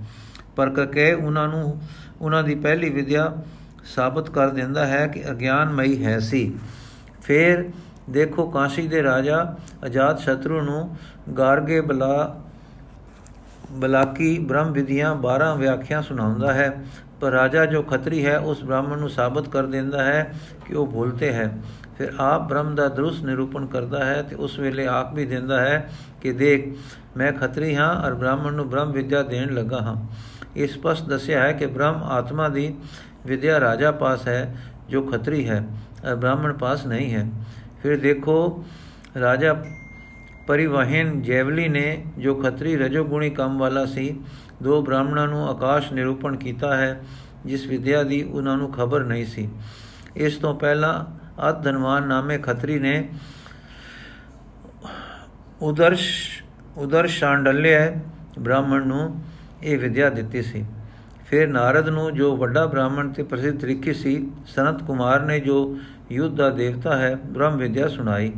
ਪਰ 0.56 0.70
ਕਕੇ 0.70 1.14
ਉਹਨਾਂ 1.14 1.48
ਨੂੰ, 1.48 1.82
ਉਹਨਾਂ 2.22 2.44
ਦੀ 2.44 2.56
ਪਹਿਲੀ 2.56 2.90
ਵਿਦਿਆ 2.90 3.36
ਸਾਬਤ 3.96 4.30
ਕਰ 4.30 4.50
ਦਿੰਦਾ 4.50 4.86
ਹੈ 4.86 5.08
ਕਿ 5.08 5.32
ਅਗਿਆਨਮਈ 5.32 6.06
ਹੈ 6.06 6.20
ਸੀ। 6.20 6.56
ਫਿਰ 7.24 7.70
ਦੇਖੋ 8.10 8.50
ਕਾਸ਼ੀ 8.50 8.88
ਦੇ 8.88 9.04
ਰਾਜਾ 9.04 9.56
ਅਜਾਤ 9.86 10.20
ਸ਼ਤਰੂ 10.20 10.62
ਨੂੰ 10.62 10.96
ਗਾਰਗੇ 11.38 11.82
ਬਲਾ, 11.82 12.42
ਬਲਾਕੀ 13.72 14.40
ਬ੍ਰਹਮ 14.40 14.72
ਵਿਦਿਆਂ 14.72 15.16
12 15.16 15.56
ਵਿਆਖਿਆ 15.56 16.02
ਸੁਣਾਉਂਦਾ 16.02 16.54
ਹੈ। 16.54 16.86
ਪਰ 17.22 17.32
ਰਾਜਾ 17.32 17.66
ਜੋ 17.66 17.84
ਖੱਤਰੀ 17.84 18.26
ਹੈ, 18.26 18.40
ਉਸ 18.40 18.64
ਬ੍ਰਾਹਮਣ 18.64 18.98
ਨੂੰ 18.98 19.10
ਸਾਬਤ 19.10 19.50
ਕਰ 19.50 19.66
ਦਿੰਦਾ 19.66 20.04
ਹੈ 20.04 20.34
ਕਿ 20.66 20.76
ਉਹ 20.76 20.88
ਭੁੱਲਤੇ 20.88 21.32
ਹੈ। 21.34 21.58
ਫਿਰ 21.98 22.14
ਆਪ 22.20 22.48
ਬ੍ਰਹਮ 22.50 22.76
ਦਾ 22.76 22.88
ਦਰੁਸ 22.88 23.22
ਨਿਰੂਪਣ 23.24 23.66
ਕਰਦਾ 23.66 24.06
ਹੈ 24.06 24.22
ਤੇ 24.22 24.36
ਉਸ 24.36 24.60
ਵੇਲੇ 24.60 24.88
ਆਪ 24.88 25.14
ਵੀ 25.14 25.26
ਦਿੰਦਾ 25.26 25.60
ਹੈ 25.62 25.90
ਕਿ 26.22 26.32
ਦੇਖ, 26.32 26.68
ਮੈਂ 27.18 27.32
ਖੱਤਰੀ 27.34 27.76
ਹਾਂ 27.76 27.90
ਔਰ 28.06 28.14
ਬ੍ਰਾਹਮਣ 28.14 28.54
ਨੂੰ 28.54 28.70
ਬ੍ਰਹਮ 28.70 28.92
ਵਿਦਿਆ 28.92 29.22
ਦੇਣ 29.24 29.54
ਲੱਗਾ 29.54 29.82
ਹਾਂ। 29.82 29.96
ਇਸ 30.56 30.74
ਸਪਸ਼ਟ 30.74 31.06
ਦੱਸਿਆ 31.06 31.42
ਹੈ 31.44 31.52
ਕਿ 31.52 31.66
ਬ੍ਰਹਮ 31.66 32.04
ਆਤਮਾ 32.04 32.50
ਦੀ 32.50 32.74
ਵਿਦਿਆ 33.26 33.60
ਰਾਜਾ 33.60 33.92
ਪਾਸ 33.92 34.28
ਹੈ, 34.28 34.56
ਜੋ 34.90 35.02
ਖੱਤਰੀ 35.02 35.48
ਹੈ 35.50 35.64
ਔਰ 36.06 36.16
ਬ੍ਰਾਹਮਣ 36.16 36.54
ਪਾਸ 36.54 36.86
ਨਹੀਂ 36.86 37.14
ਹੈ। 37.14 37.28
ਫਿਰ 37.84 37.98
ਦੇਖੋ, 37.98 38.66
ਰਾਜਾ 39.22 39.54
ਪਰਿਵਹਨ 40.48 41.22
ਜੈਵਲੀ 41.22 41.68
ਨੇ 41.68 42.04
ਜੋ 42.18 42.36
ਖੱਤਰੀ 42.36 42.76
ਰਜੋਗੁਣੀ 42.78 43.30
ਕੰਮ 43.30 43.58
ਵਾਲਾ 43.60 43.86
ਸੀ, 43.86 44.20
ਦੋ 44.64 44.82
ਬ੍ਰਾਹਮਣਾਂ 44.82 45.28
ਨੂੰ 45.28 45.48
ਆਕਾਸ਼ 45.50 45.94
ਨਿਰੂਪਣ 45.94 46.36
ਕੀਤਾ 46.36 46.78
ਹੈ, 46.78 47.02
ਜਿਸ 47.46 47.66
ਵਿਦਿਆ 47.68 48.04
ਦੀ 48.04 48.24
ਉਹਨਾਂ 48.24 48.58
ਨੂੰ 48.58 48.72
ਖਬਰ 48.72 49.04
ਨਹੀਂ 49.04 49.26
ਸੀ। 49.26 49.50
ਇਸ 50.16 50.38
ਤੋਂ 50.38 50.56
ਪਹਿਲਾਂ 50.56 51.06
ਅਤ 51.50 51.62
ਧਨਵਾਨ 51.64 52.08
ਨਾਮੇ 52.08 52.38
ਖੱਤਰੀ 52.38 52.80
ਨੇ 52.80 53.10
ਉਦਰਸ਼ 55.62 56.08
ਉਦਰ 56.78 57.08
ਸ਼ਾਂਡਲਿਆ 57.08 57.92
ਬ੍ਰਾਹਮਣ 58.40 58.88
ਨੂੰ 58.88 59.22
ਇਹ 59.64 59.78
ਵਿਦਿਆ 59.78 60.10
ਦਿੱਤੀ 60.10 60.42
ਸੀ। 60.42 60.66
ਫਿਰ 61.28 61.48
ਨਾਰਦ 61.48 61.90
ਨੂੰ 61.90 62.14
ਜੋ 62.14 62.36
ਵੱਡਾ 62.38 62.66
ਬ੍ਰਾਹਮਣ 62.66 63.10
ਤੇ 63.10 63.24
ਪ੍ਰਸਿੱਧ 63.24 63.60
ਤਰੀਕੇ 63.60 63.94
ਸੀ, 63.94 64.32
ਸਨਤ 64.48 64.84
ਕੁਮਾਰ 64.84 65.22
ਨੇ 65.22 65.40
ਜੋ 65.40 65.78
ਯੁੱਧ 66.12 66.36
ਦਾ 66.36 66.50
ਦੇਵਤਾ 66.50 66.98
ਹੈ, 66.98 67.14
ਬ੍ਰਹਮ 67.16 67.58
ਵਿਦਿਆ 67.58 67.88
ਸੁਣਾਈ। 67.88 68.32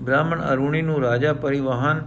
ਬ੍ਰਾਹਮਣ 0.00 0.42
ਅਰੁਣੀ 0.52 0.82
ਨੂੰ 0.82 1.00
ਰਾਜਾ 1.02 1.32
ਪਰਿਵਾਹਨ 1.32 2.02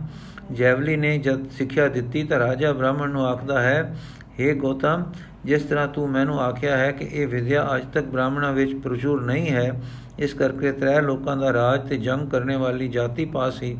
ਜੈਵਲੀ 0.51 0.95
ਨੇ 0.95 1.17
ਜਦ 1.17 1.49
ਸਿੱਖਿਆ 1.49 1.87
ਦਿੱਤੀ 1.87 2.23
ਤਾਂ 2.23 2.39
ਰਾਜਾ 2.39 2.71
ਬ੍ਰਾਹਮਣ 2.73 3.09
ਨੂੰ 3.09 3.25
ਆਖਦਾ 3.27 3.61
ਹੈ 3.61 3.95
हे 4.39 4.55
ਗੋਤਮ, 4.55 5.03
ਜਿਸ 5.45 5.63
ਤਰ੍ਹਾਂ 5.63 5.87
ਤੂੰ 5.87 6.09
ਮੈਨੂੰ 6.09 6.39
ਆਖਿਆ 6.41 6.77
ਹੈ 6.77 6.91
ਕਿ 6.91 7.05
ਇਹ 7.11 7.27
ਵਿਦਿਆ 7.27 7.67
ਅਜ 7.75 7.85
ਤੱਕ 7.93 8.05
ਬ੍ਰਾਹਮਣਾਂ 8.05 8.51
ਵਿੱਚ 8.53 8.73
ਪ੍ਰਚੁਰ 8.75 9.21
ਨਹੀਂ 9.21 9.49
ਹੈ 9.49 9.71
ਇਸ 10.19 10.33
ਕਰਕੇ 10.33 10.71
ਤਰੇ 10.71 11.01
ਲੋਕਾਂ 11.01 11.37
ਦਾ 11.37 11.53
ਰਾਜ 11.53 11.89
ਤੇ 11.89 11.97
ਜੰਗ 11.97 12.29
ਕਰਨ 12.29 12.55
ਵਾਲੀ 12.57 12.87
ਜਾਤੀ 12.87 13.25
ਪਾਸ 13.25 13.63
ਹੀ 13.63 13.77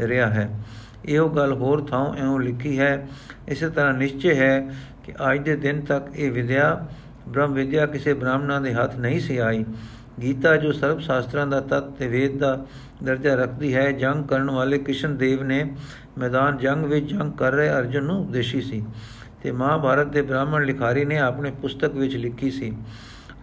ਰਿਹਾ 0.00 0.26
ਹੈ। 0.26 0.50
ਇਹੋ 1.04 1.28
ਗੱਲ 1.28 1.52
ਹੋਰ 1.52 1.80
ਥਾਂ 1.80 2.14
ਐਉਂ 2.16 2.40
ਲਿਖੀ 2.40 2.78
ਹੈ। 2.78 3.08
ਇਸੇ 3.48 3.68
ਤਰ੍ਹਾਂ 3.68 3.94
ਨਿਸ਼ਚੈ 3.94 4.34
ਹੈ 4.34 4.74
ਕਿ 5.04 5.12
ਅੱਜ 5.32 5.38
ਦੇ 5.38 5.56
ਦਿਨ 5.56 5.80
ਤੱਕ 5.80 6.16
ਇਹ 6.16 6.32
ਵਿਦਿਆ, 6.32 6.86
ਬ੍ਰਹਮ 7.28 7.52
ਵਿਦਿਆ 7.52 7.86
ਕਿਸੇ 7.86 8.14
ਬ੍ਰਾਹਮਣਾਂ 8.14 8.60
ਦੇ 8.60 8.74
ਹੱਥ 8.74 8.96
ਨਹੀਂ 8.96 9.20
ਸੀ 9.20 9.38
ਆਈ। 9.38 9.64
ਗੀਤਾ 10.22 10.56
ਜੋ 10.56 10.72
ਸਰਬ 10.72 10.98
ਸ਼ਾਸਤਰਾਂ 10.98 11.46
ਦਾ 11.46 11.60
ਤਤ 11.60 11.90
ਤੇ 11.90 12.08
ਵੇਦ 12.08 12.38
ਦਾ 12.38 12.66
ਦਰਜਾ 13.04 13.34
ਰੱਖਦੀ 13.34 13.74
ਹੈ, 13.74 13.92
ਜੰਗ 13.92 14.24
ਕਰਨ 14.24 14.50
ਵਾਲੇ 14.50 14.78
ਕਿਸ਼ਨ 14.78 15.16
ਦੇਵ 15.16 15.42
ਨੇ 15.42 15.74
ਮੈਦਾਨ 16.18 16.56
ਜੰਗ 16.58 16.84
ਵਿੱਚ 16.84 17.10
ਜੰਗ 17.10 17.32
ਕਰ 17.32 17.52
ਰਹੇ 17.52 17.68
ਅਰਜੁਨ 17.68 18.04
ਨੂੰ 18.04 18.20
ਉਪਦੇਸ਼ੀ 18.20 18.60
ਸੀ 18.60 18.84
ਤੇ 19.42 19.50
ਮਹਾਭਾਰਤ 19.50 20.06
ਦੇ 20.06 20.22
ਬ੍ਰਾਹਮਣ 20.22 20.64
ਲਿਖਾਰੀ 20.64 21.04
ਨੇ 21.04 21.18
ਆਪਣੇ 21.18 21.50
ਪੁਸਤਕ 21.50 21.94
ਵਿੱਚ 21.94 22.16
ਲਿਖੀ 22.16 22.50
ਸੀ। 22.50 22.76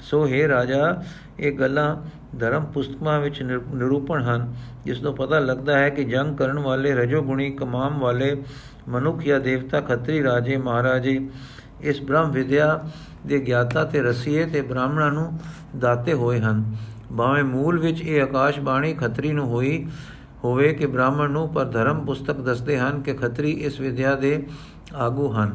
ਸੋ 0.06 0.26
ਹੈ 0.28 0.48
ਰਾਜਾ, 0.48 1.04
ਇਹ 1.40 1.52
ਗੱਲਾਂ 1.52 1.96
ਧਰਮ 2.40 2.66
ਪੁਸਤਕਾਂ 2.66 3.20
ਵਿੱਚ 3.20 3.42
ਨਿਰੂਪਣ 3.44 4.24
ਹਨ। 4.24 4.54
ਜਿਸ 4.86 5.00
ਤੋਂ 5.00 5.14
ਪਤਾ 5.14 5.40
ਲੱਗਦਾ 5.40 5.78
ਹੈ 5.78 5.90
ਕਿ 5.90 6.04
ਜੰਗ 6.04 6.38
ਕਰਨ 6.38 6.60
ਵਾਲੇ 6.60 6.94
ਰਜੋਗੁਣੀ 6.94 7.50
ਕਮਾਮ 7.52 8.00
ਵਾਲੇ 8.00 8.36
ਮਨੁੱਖ 8.90 9.22
ਜਾਂ 9.24 9.40
ਦੇਵਤਾ 9.40 9.82
ਖੱਤਰੀ 9.82 10.24
ਰਾਜੇ, 10.24 10.58
ਮਹਾਰਾਜੇ, 10.58 11.20
ਇਸ 11.82 12.02
ਬ੍ਰਹਮ 12.02 12.32
ਵਿਦਿਆ 12.32 12.84
ਦੇ 13.28 13.40
ਗਿਆਤਾ 13.40 13.84
ਤੇ 13.84 14.02
ਰਸੀਏ 14.02 14.46
ਤੇ 14.46 14.62
ਬ੍ਰਾਹਮਣਾਂ 14.62 15.12
ਨੂੰ 15.12 15.32
ਦਾਤੇ 15.80 16.14
ਹੋਏ 16.14 16.40
ਹਨ। 16.40 16.64
ਭਾਵੇਂ 17.18 17.44
ਮੂਲ 17.44 17.80
ਵਿੱਚ 17.80 18.02
ਇਹ 18.02 18.22
ਆਕਾਸ਼ 18.22 18.60
ਬਾਣੀ 18.60 18.94
ਖੱਤਰੀ 18.94 19.32
ਨੂੰ 19.32 19.48
ਹੋਈ 19.48 19.88
ਹੋਵੇ 20.44 20.74
ਕਿ 20.74 20.86
ਬ੍ਰਾਹਮਣ 20.86 21.32
ਨੂੰ, 21.32 21.48
ਪਰ 21.50 21.66
ਧਰਮ 21.66 22.06
ਪੁਸਤਕ 22.06 22.42
ਦੱਸਦੇ 22.42 22.78
ਹਨ 22.78 23.02
ਕਿ 23.02 23.14
ਖੱਤਰੀ 23.14 23.52
ਇਸ 23.52 23.80
ਵਿਦਿਆ 23.80 24.16
ਦੇ 24.16 24.44
ਆਗੂ 24.96 25.32
ਹਨ। 25.34 25.52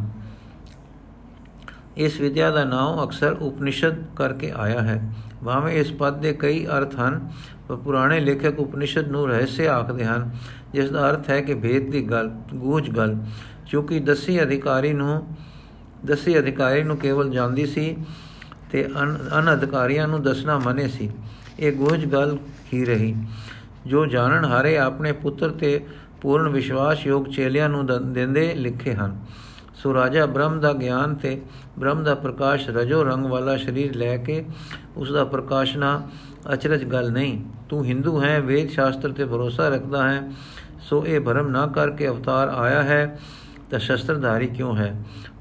ਇਸ 1.97 2.20
ਵਿਦਿਆ 2.20 2.50
ਦਾ 2.50 2.64
ਨਾਮ 2.64 3.04
ਅਕਸਰ 3.04 3.32
ਉਪਨਿਸ਼ਦ 3.32 3.97
ਕਰਕੇ 4.16 4.52
ਆਇਆ 4.56 4.80
ਹੈ। 4.80 5.14
ਭਾਵੇਂ 5.44 5.75
ਇਸ 5.75 5.92
ਪਦ 5.92 6.20
ਦੇ 6.20 6.32
ਕਈ 6.32 6.66
ਅਰਥ 6.66 7.00
ਹਨ, 7.00 7.30
ਪਰ 7.68 7.76
ਪੁਰਾਣੇ 7.76 8.20
ਲੇਖਕ 8.20 8.61
ਉਪਨਿਸ਼ਦ 8.61 9.09
ਨੂੰ 9.09 9.28
ਰਹੱਸ 9.28 9.61
ਆਖਦੇ 9.61 10.04
ਹਨ, 10.04 10.30
ਜਿਸ 10.73 10.90
ਦਾ 10.90 11.11
ਅਰਥ 11.11 11.30
ਹੈ 11.30 11.40
ਕਿ 11.40 11.54
ਭੇਦ 11.54 11.90
ਦੀ 11.90 12.11
ਗੱਲ 12.11 12.30
ਗੂਝ 12.54 12.90
ਗੱਲ। 12.90 13.16
ਕਿਉਂਕਿ 13.70 13.99
ਦਸੀ 14.00 14.42
ਅਧਿਕਾਰੀ 14.42 14.92
ਨੂੰ, 14.92 15.26
ਦਸੀ 16.06 16.38
ਅਧਿਕਾਰੀ 16.38 16.82
ਨੂੰ 16.82 16.97
ਕੇਵਲ 16.97 17.30
ਜਾਣਦੀ 17.30 17.66
ਸੀ 17.66 17.97
ਤੇ 18.73 18.87
ਅਨ 19.38 19.52
ਅਧਿਕਾਰੀਆਂ 19.52 20.09
ਨੂੰ 20.09 20.23
ਦੱਸਣਾ 20.23 20.59
ਮਨੇ 20.59 20.88
ਸੀ। 20.88 21.11
ਇਹ 21.61 21.73
ਗੂਝ 21.73 22.04
ਗੱਲ 22.06 22.38
ਹੀ 22.75 22.85
ਰਹੀ। 22.85 23.14
ਜੋ 23.87 24.06
ਜਾਣਨ 24.06 24.44
ਹਾਰੇ 24.44 24.78
ਆਪਣੇ 24.78 25.12
ਪੁੱਤਰ 25.12 25.50
ਤੇ 25.50 25.87
ਪੂਰਨ 26.20 26.49
ਵਿਸ਼ਵਾਸਯੋਗ 26.49 27.26
ਚੇਲਿਆਂ 27.26 27.68
ਨੂੰ 27.68 28.12
ਦਿੰਦੇ 28.12 28.54
ਲਿਖੇ 28.54 28.94
ਹਨ। 28.94 29.20
ਸੋ 29.82 29.94
ਰਾਜਾ 29.94 30.26
ਬ੍ਰਹਮ 30.26 30.60
ਦਾ 30.60 30.72
ਗਿਆਨ 30.72 31.14
ਤੇ 31.14 31.40
ਬ੍ਰਹਮ 31.78 32.02
ਦਾ 32.04 32.14
ਪ੍ਰਕਾਸ਼ 32.14 32.68
ਰਜੋ 32.68 33.02
ਰੰਗ 33.04 33.26
ਵਾਲਾ 33.26 33.56
ਸਰੀਰ 33.56 33.96
ਲੈ 33.96 34.16
ਕੇ 34.16 34.44
ਉਸ 34.96 35.12
ਦਾ 35.12 35.25
ਪ੍ਰਕਾਸ਼ਨਾ 35.25 36.08
ਅਚਰਜ 36.52 36.84
ਗੱਲ 36.84 37.10
ਨਹੀਂ, 37.12 37.44
ਤੂੰ 37.68 37.84
ਹਿੰਦੂ 37.84 38.22
ਹੈ, 38.22 38.40
ਵੇਦ 38.40 38.68
ਸ਼ਾਸਤਰ 38.68 39.12
ਤੇ 39.12 39.25
ਭਰੋਸਾ 39.25 39.68
ਰੱਖਦਾ 39.68 40.08
ਹੈ, 40.10 40.22
ਸੋ 40.80 41.06
ਇਹ 41.06 41.20
ਭਰਮ 41.20 41.49
ਨਾ 41.49 41.66
ਕਰਕੇ 41.66 42.08
ਅਵਤਾਰ 42.08 42.49
ਆਇਆ 42.49 42.82
ਹੈ, 42.82 43.18
ਤਾਂ 43.70 43.78
ਸ਼ਸਤਰਧਾਰੀ 43.78 44.46
ਕਿਉਂ 44.46 44.76
ਹੈ? 44.76 44.94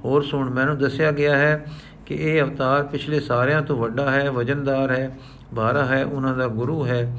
ਹੋਰ 0.06 0.24
ਸੁਣ, 0.24 0.50
ਮੈਨੂੰ 0.50 0.78
ਦੱਸਿਆ 0.78 1.12
ਗਿਆ 1.12 1.38
ਹੈ 1.38 1.66
ਕਿ 2.06 2.16
ਇਹ 2.16 2.42
ਅਵਤਾਰ 2.42 2.84
ਪਿਛਲੇ 2.84 3.20
ਸਾਰਿਆਂ 3.20 3.62
ਤੋਂ 3.62 3.78
ਵੱਡਾ 3.78 4.12
ਹੈ, 4.12 4.30
ਵਜਨਦਾਰ 4.32 4.92
ਹੈ 4.92 5.18
ਬਾਰਾ 5.54 5.86
ਹੈ, 5.86 6.06
ਉਹਨਾਂ 6.06 6.36
ਦਾ 6.36 6.48
ਗੁਰੂ 6.48 6.86
ਹੈ, 6.86 7.18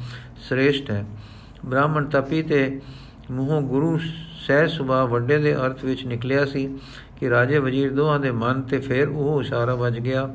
ਸ੍ਰੇਸ਼ਟ 0.49 0.91
ਹੈ। 0.91 1.05
ਬ੍ਰਾਹਮਣ 1.67 2.05
ਤਪੀ 2.05 2.43
ਤੇ 2.43 2.81
ਮੂੰਹੋਂ 3.31 3.63
ਗੁਰੂ 3.63 3.99
ਸਹਿ 4.47 4.69
ਸੁਭਾ 4.69 5.05
ਵੱਡੇ 5.05 5.39
ਦੇ 5.39 5.55
ਅਰਥ 5.55 5.85
ਵਿੱਚ 5.85 6.05
ਨਿਕਲਿਆ 6.07 6.45
ਸੀ 6.45 6.79
ਕਿ 7.21 7.31
ਰਾਜੇ 7.31 7.59
ਵਜ਼ੀਰ 7.59 7.93
ਦੋਹਾਂ 7.93 8.21
ਦੇ 8.21 8.31
ਮਨ 8.31 8.63
ਤੇ 8.63 8.79
ਫਿਰ 8.79 9.09
ਉਹ 9.09 9.43
ਇਸ਼ਾਰਾ 9.43 9.75
ਵੱਜ 9.75 9.99
ਗਿਆ 9.99 10.35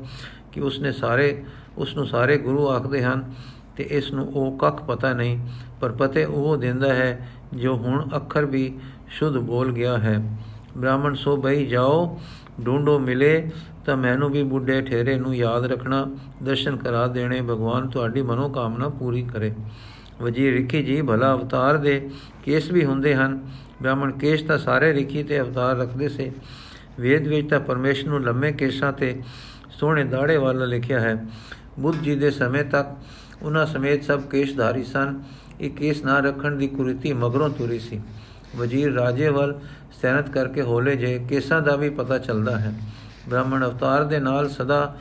ਕਿ 0.52 0.60
ਉਸਨੇ 0.60 0.92
ਸਾਰੇ 0.92 1.44
ਉਸ 1.78 1.96
ਨੂੰ 1.96 2.06
ਸਾਰੇ 2.06 2.38
ਗੁਰੂ 2.38 2.68
ਆਖਦੇ 2.68 3.02
ਹਨ 3.02 3.32
ਤੇ 3.76 3.84
ਇਸ 3.84 4.12
ਨੂੰ 4.12 4.28
ਉਹ 4.28 4.58
ਕੱਖ 4.58 4.82
ਪਤਾ 4.82 5.12
ਨਹੀਂ, 5.12 5.38
ਪਰ 5.80 5.92
ਪਤੇ 5.92 6.24
ਉਹ 6.24 6.56
ਦਿੰਦਾ 6.56 6.94
ਹੈ, 6.94 7.28
ਜੋ 7.54 7.76
ਹੁਣ 7.76 8.08
ਅੱਖਰ 8.16 8.44
ਵੀ 8.44 8.78
ਸ਼ੁੱਧ 9.08 9.36
ਬੋਲ 9.38 9.72
ਗਿਆ 9.72 9.98
ਹੈ। 9.98 10.38
ਬ੍ਰਾਹਮਣ 10.76 11.14
ਸੋ 11.14 11.36
ਬਈ 11.36 11.66
ਜਾਓ 11.66 12.20
ਢੂੰਡੋ 12.66 12.98
ਮਿਲੇ, 12.98 13.50
ਤਾਂ 13.86 13.96
ਮੈਨੂੰ 13.96 14.30
ਵੀ 14.30 14.42
ਬੁੱਢੇ 14.42 14.82
ਠੇਰੇ 14.82 15.16
ਨੂੰ 15.16 15.36
ਯਾਦ 15.36 15.64
ਰੱਖਣਾ, 15.64 16.06
ਦਰਸ਼ਨ 16.42 16.76
ਕਰਾ 16.76 17.06
ਦੇਣੇ, 17.06 17.40
ਭਗਵਾਨ 17.40 17.88
ਤੁਹਾਡੀ 17.88 18.22
ਮਨੋ 18.22 18.48
ਕਾਮਨਾ 18.48 18.88
ਪੂਰੀ 18.88 19.22
ਕਰੇ। 19.22 19.52
ਵਜੀ 20.20 20.50
ਰਿਖੀ 20.50 20.82
ਜੀ 20.82 21.02
ਭਲਾ 21.02 21.34
ਅਵਤਾਰ 21.34 21.76
ਦੇ 21.76 22.10
ਕੇਸ 22.44 22.70
ਵੀ 22.70 22.84
ਹੁੰਦੇ 22.84 23.14
ਹਨ। 23.14 23.50
ਬ੍ਰਾਹਮਣ 23.82 24.12
ਕੇਸ 24.12 24.42
ਤਾਂ 24.42 24.58
ਸਾਰੇ 24.58 24.92
ਰਿਖੀ 24.94 25.22
ਤੇ 25.22 25.40
ਅਵਤਾਰ 25.40 25.76
ਰੱਖਦੇ 25.76 26.08
ਸੇ। 26.08 26.32
ਵੇਦ 27.00 27.26
ਵਿੱਚ 27.26 27.50
ਤਾਂ 27.50 27.60
ਪਰਮੇਸ਼ਰ 27.60 28.08
ਨੂੰ 28.08 28.22
ਲੰਮੇ 28.22 28.52
ਕੇਸਾਂ 28.52 28.92
ਤੇ 28.92 29.22
ਸੋਹਣੇ 29.70 30.04
ਦਾੜੇ 30.04 30.36
ਵਾਲਾ 30.36 30.64
ਲਿਖਿਆ 30.64 31.00
ਹੈ। 31.00 31.26
ਬੁੱਧ 31.78 31.98
ਜੀ 32.02 32.14
ਦੇ 32.14 32.30
ਸਮੇਂ 32.30 32.64
ਤੱਕ 32.64 32.88
ਉਹਨਾਂ 33.42 33.66
ਸਮੇਤ 33.66 34.04
ਸਭ 34.04 34.22
ਕੇਸ਼ਧਾਰੀ 34.22 34.84
ਸਨ। 34.84 35.22
ਇਹ 35.60 35.70
ਕੇਸ 35.70 36.04
ਨਾ 36.04 36.18
ਰੱਖਣ 36.20 36.56
ਦੀ 36.56 36.68
ਕੁਰੀਤੀ 36.68 37.12
ਮਗਰੋਂ 37.12 37.50
ਤੁਰੀ 37.50 37.78
ਸੀ। 37.78 38.00
ਵਜ਼ੀਰ 38.56 38.92
ਰਾਜੇ 38.92 39.28
ਵੱਲ 39.28 39.60
ਸੈਨਤ 40.02 40.30
ਕਰਕੇ 40.30 40.62
ਹੋਲੇ 40.62 40.96
ਜੇ 40.96 41.26
ਕੇਸਾਂ 41.28 41.62
ਦਾ 41.62 41.76
ਵੀ 41.76 41.90
ਪਤਾ 41.90 42.18
ਚੱਲਦਾ 42.18 42.58
ਹੈ। 42.58 42.74
ਬ੍ਰਾਹਮਣ 43.28 43.64
ਅਵਤਾਰ 43.64 44.04
ਦੇ 44.04 44.18
ਨਾਲ 44.18 44.48
ਸਦਾ 44.48 44.96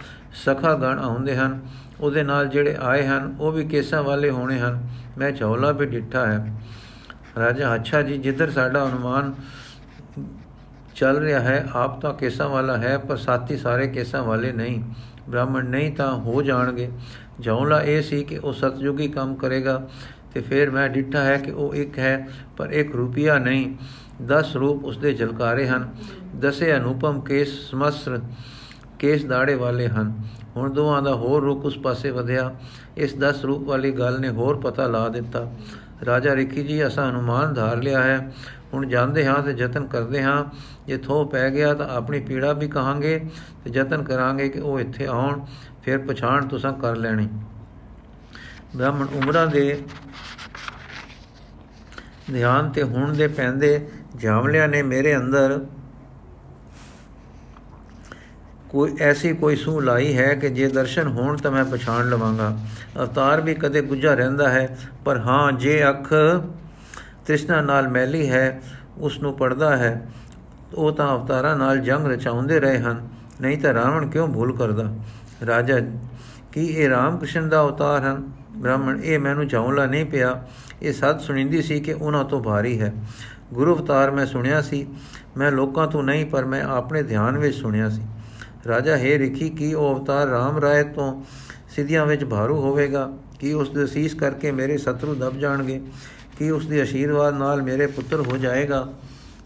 ਸਖਾ 0.46 0.74
ਗਣ 0.74 1.00
ਆਉਂਦੇ 1.00 1.36
ਹਨ। 1.36 1.60
ਉਹਦੇ 2.02 2.24
ਨਾਲ 2.24 2.48
ਜਿਹੜੇ 2.48 2.78
ਆਏ 2.80 3.08
ਹਨ, 3.08 3.36
ਉਹ 3.40 3.52
ਵੀ 3.52 3.66
ਕੇਸਾਂ 3.66 4.04
ਵਾਲੇ 4.04 4.30
ਹੋਣੇ 4.30 4.60
ਹਨ। 4.60 4.88
ਮੈਂ 5.18 5.32
ਚੌਲਾ 5.32 5.72
ਵੀ 5.72 5.86
ਡਿੱਠਾ 5.86 6.26
ਹੈ। 6.26 6.54
ਰਾਜਾ 7.40 7.76
ਅੱਛਾ 7.76 8.02
ਜੀ, 8.02 8.18
ਜਿੱਧਰ 8.18 8.52
ਸਾਡਾ 8.52 8.86
ਅਨੁਮਾਨ 8.86 9.34
ਚੱਲ 10.96 11.18
ਰਿਹਾ 11.18 11.40
ਹੈ, 11.40 11.68
ਆਪ 11.74 12.02
ਤਾਂ 12.02 12.14
ਕੇਸਾਂ 12.14 12.50
ਵਾਲਾ 12.50 12.78
ਹੈ, 12.78 12.98
ਪਰ 12.98 13.18
ਸਾਥੀ 13.18 13.58
ਸਾਰੇ 13.58 13.88
ਕੇਸਾਂ 13.88 14.24
ਵਾਲੇ 14.24 14.52
ਨਹੀਂ। 14.52 14.84
ਬ੍ਰਾਹਮਣ 15.30 15.66
ਨਹੀਂ 15.66 15.92
ਤਾਂ 15.92 16.14
ਹੋ 16.14 16.42
ਜਾਣਗੇ। 16.42 16.92
ਜੌਲਾ 17.40 17.82
ਇਹ 17.82 18.02
ਸੀ 18.02 18.24
ਕਿ 18.24 18.38
ਉਹ 18.38 18.54
ਸਤਜੁਗੀ 18.54 19.08
ਕੰਮ 19.08 19.36
ਕਰੇਗਾ 19.36 19.88
ਤੇ 20.34 20.42
ਫਿਰ 20.42 20.72
ਮੈਂ 20.72 20.90
ਡਿੱਠਾ 20.90 21.20
ਹੈ 21.20 21.38
ਕਿ 21.38 21.52
ਉਹ 21.52 21.76
ਇੱਕ 21.76 22.00
ਹੈ, 22.00 22.28
ਪਰ 22.58 22.70
ਇੱਕ 22.70 22.96
ਰੁਪਿਆ 22.96 23.40
ਨਹੀਂ। 23.40 23.76
10 24.22 24.56
ਰੂਪ 24.56 24.86
ਉਸਦੇ 24.86 25.14
ਝਲਕਾਰੇ 25.14 25.68
ਹਨ। 25.68 25.96
ਦਸੇ 26.40 26.78
ਅਨੂਪਮ 26.78 27.22
ਕੇਸ 27.22 27.72
ਸਮਸਰ 27.72 28.20
ਕੇਸ 29.06 29.26
ਦਾੜੇ 29.26 29.56
ਵਾਲੇ 29.56 29.88
ਹਨ। 29.88 30.24
ਹੁਣ 30.56 30.74
ਦੋਵਾਂ 30.74 31.02
ਦਾ 31.02 31.16
ਹੋਰ 31.16 31.44
ਰੁਕ 31.44 31.66
ਉਸ 31.66 31.78
ਪਾਸੇ 31.78 32.12
ਵਧਿਆ। 32.12 32.56
ਇਸ 32.98 33.16
10 33.20 33.46
ਰੂਪ 33.46 33.64
ਵਾਲੀ 33.64 33.92
ਗੱਲ 33.92 34.20
ਨੇ 34.20 34.30
ਹੋਰ 34.30 34.60
ਪਤਾ 34.60 34.88
ਲਾ 34.88 35.10
ਦਿੱਤਾ। 35.10 35.52
ਰਾਜਾ 36.06 36.36
ਰਿਖੀ 36.36 36.64
ਜੀ, 36.64 36.88
ਅਸਾਂ 36.88 37.10
ਅਨੁਮਾਨ 37.10 37.54
ਧਾਰ 37.54 37.78
ਲਿਆ 37.78 38.04
ਹੈ। 38.04 38.34
ਹੁਣ 38.74 38.88
ਜਾਂਦੇ 38.88 39.26
ਹਾਂ 39.26 39.44
ਤੇ 39.44 39.52
ਯਤਨ 39.52 39.88
ਕਰਦੇ 39.88 40.24
ਹਾਂ। 40.24 40.46
ਜੇ 40.88 40.98
ਥੋ 40.98 41.26
ਪੈ 41.26 41.50
ਗਿਆ 41.50 41.74
ਤਾਂ 41.74 41.90
ਆਪਣੀ 41.90 42.20
ਪੀੜਾ 42.20 42.54
ਵੀ 42.54 42.68
ਕਹਾਂਗੇ 42.68 43.26
ਤੇ 43.66 43.72
ਯਤਨ 43.74 44.04
ਕਰਾਂਗੇ 44.04 44.50
ਕਿ 44.50 44.60
ਉਹ 44.60 44.80
ਇੱਥੇ 44.80 45.06
ਆਉਣ। 45.06 45.46
ਫਿਰ 45.84 45.98
ਪਛਾਣ 45.98 46.48
ਤੁਸੀਂ 46.48 46.74
ਕਰ 46.74 46.96
ਲੈਣੀ। 46.96 47.30
ਬ੍ਰਾਹਮਣ 48.76 49.06
ਉਮਰਾਂ 49.06 49.48
ਦੇ 49.48 49.82
ਧਿਆਨ 52.34 52.72
ਤੇ 52.72 52.84
ਹੁਣ 52.84 53.14
ਦੇ 53.14 53.28
ਪੈਂਦੇ 53.28 53.88
ਜਾਮਲਿਆਂ 54.16 54.68
ਨੇ 54.68 54.84
ਮੇਰੇ 54.84 55.18
ਅੰਦਰ 55.18 55.66
ਕੋਈ 58.76 58.96
ਐਸੀ 59.02 59.34
ਕੋਈ 59.34 59.56
ਸੂ 59.56 59.80
ਲਾਈ 59.80 60.18
ਹੈ 60.18 60.36
ਕਿ 60.36 60.50
ਜੇ 60.50 60.68
ਦਰਸ਼ਨ 60.68 61.08
ਹੋਣ 61.08 61.38
ਤਾਂ 61.38 61.52
ਮੈਂ 61.52 61.66
ਪਛਾਣ 61.66 62.10
ਲਵਾਂਗਾ। 62.10 62.58
ਅਵਤਾਰ 62.98 63.42
ਵੀ 63.42 63.54
ਕਦੇ 63.54 63.82
ਗੁੱਜਾ 63.82 64.14
ਰਹਿੰਦਾ 64.14 64.50
ਹੈ, 64.50 64.78
ਪਰ 65.06 65.18
ਹਾਂ, 65.18 65.52
ਜੇ 65.52 65.90
ਅੱਖ 65.90 66.14
ਤ੍ਰਿਸ਼ਨਾ 67.26 67.62
ਨਾਲ 67.62 67.88
ਮੈਲੀ 67.88 68.30
ਹੈ 68.30 68.62
ਉਸ 68.98 69.20
ਨੂੰ 69.20 69.34
ਪੜਦਾ 69.34 69.78
ਹੈ, 69.78 70.10
ਉਹ 70.76 70.92
ਤਾਂ 70.92 71.18
ਅਵਤਾਰਾਂ 71.18 71.56
ਨਾਲ 71.58 71.78
ਜੰਗ 71.78 72.08
ਰਚਾਉਂਦੇ 72.08 72.60
ਰਹੇ 72.60 72.80
ਹਨ। 72.80 73.08
ਨਹੀਂ 73.42 73.58
ਤਾਂ 73.58 73.74
ਰਾਵਣ 73.74 74.10
ਕਿਉਂ 74.10 74.28
ਭੁੱਲ 74.28 74.54
ਕਰਦਾ? 74.54 74.96
ਰਾਜਾ, 75.46 75.80
ਕੀ 76.52 76.66
ਇਹ 76.66 76.90
ਰਾਮ 76.90 77.18
ਕ੍ਰਿਸ਼ਨ 77.18 77.50
ਦਾ 77.50 77.62
ਅਵਤਾਰ 77.62 78.02
ਹਨ? 78.02 78.32
ਬ੍ਰਾਹਮਣ, 78.58 79.00
ਇਹ 79.04 79.20
ਮੈਨੂੰ 79.20 79.48
ਚਾਉਲਾ 79.48 79.86
ਨਹੀਂ 79.86 80.06
ਪਿਆ। 80.06 80.44
ਇਹ 80.82 80.94
ਸੱਚ 80.94 81.22
ਸੁਣੀਂਦੀ 81.22 81.62
ਸੀ 81.62 81.80
ਕਿ 81.80 81.94
ਉਹਨਾਂ 81.94 82.24
ਤੋਂ 82.24 82.44
ਭਾਰੀ 82.44 82.82
ਹੈ। 82.82 82.94
ਗੁਰੂ 83.54 83.76
ਅਵਤਾਰ 83.76 84.12
ਮੈਂ 84.12 84.26
ਸੁਣਿਆ 84.26 84.62
ਸੀ। 84.62 84.88
ਮੈਂ 85.38 85.52
ਲੋਕਾਂ 85.52 85.88
ਤੋਂ 85.88 86.04
ਨਹੀਂ, 86.04 86.26
ਪਰ 86.26 86.46
ਮੈਂ 86.46 86.64
ਆਪਣੇ 86.64 87.04
ਧਿਆਨ 87.04 87.38
ਵਿੱਚ 87.38 87.56
ਸੁਣਿਆ 87.56 87.90
ਸੀ। 87.90 88.02
ਰਾਜਾ, 88.68 88.98
ਹੈ 88.98 89.18
ਰਿਖੀ, 89.18 89.50
ਕੀ 89.50 89.74
ਉਹ 89.74 90.00
ਅਵਤਾਰ 90.00 90.28
ਰਾਮ 90.28 90.58
ਰਾਏ 90.58 90.84
ਤੋਂ 90.84 91.24
ਸਿੱਧੀਆਂ 91.70 92.06
ਵਿੱਚ 92.06 92.26
ਭਾਰੂ 92.26 92.62
ਹੋਵੇਗਾ? 92.62 93.12
ਕੀ 93.40 93.54
ਉਸ 93.54 93.70
ਦੇ 93.70 93.84
ਅਸੀਸ 93.84 94.14
ਕਰਕੇ 94.14 94.52
ਮੇਰੇ 94.52 94.78
ਸ਼ਤਰੂ 94.78 95.16
ਦਬ 95.16 95.38
ਜਾਣਗੇ? 95.38 95.82
ਕੀ 96.40 96.50
ਉਸ 96.50 96.68
ਦੇ 96.68 96.84
ਅਸ਼ੀਰਵਾਦ 96.84 97.38
ਨਾਲ 97.38 97.62
ਮੇਰੇ 97.62 97.88
ਪੁੱਤਰ 97.88 98.22
ਹੋ 98.22 98.38
ਜਾਏਗਾ? 98.38 98.94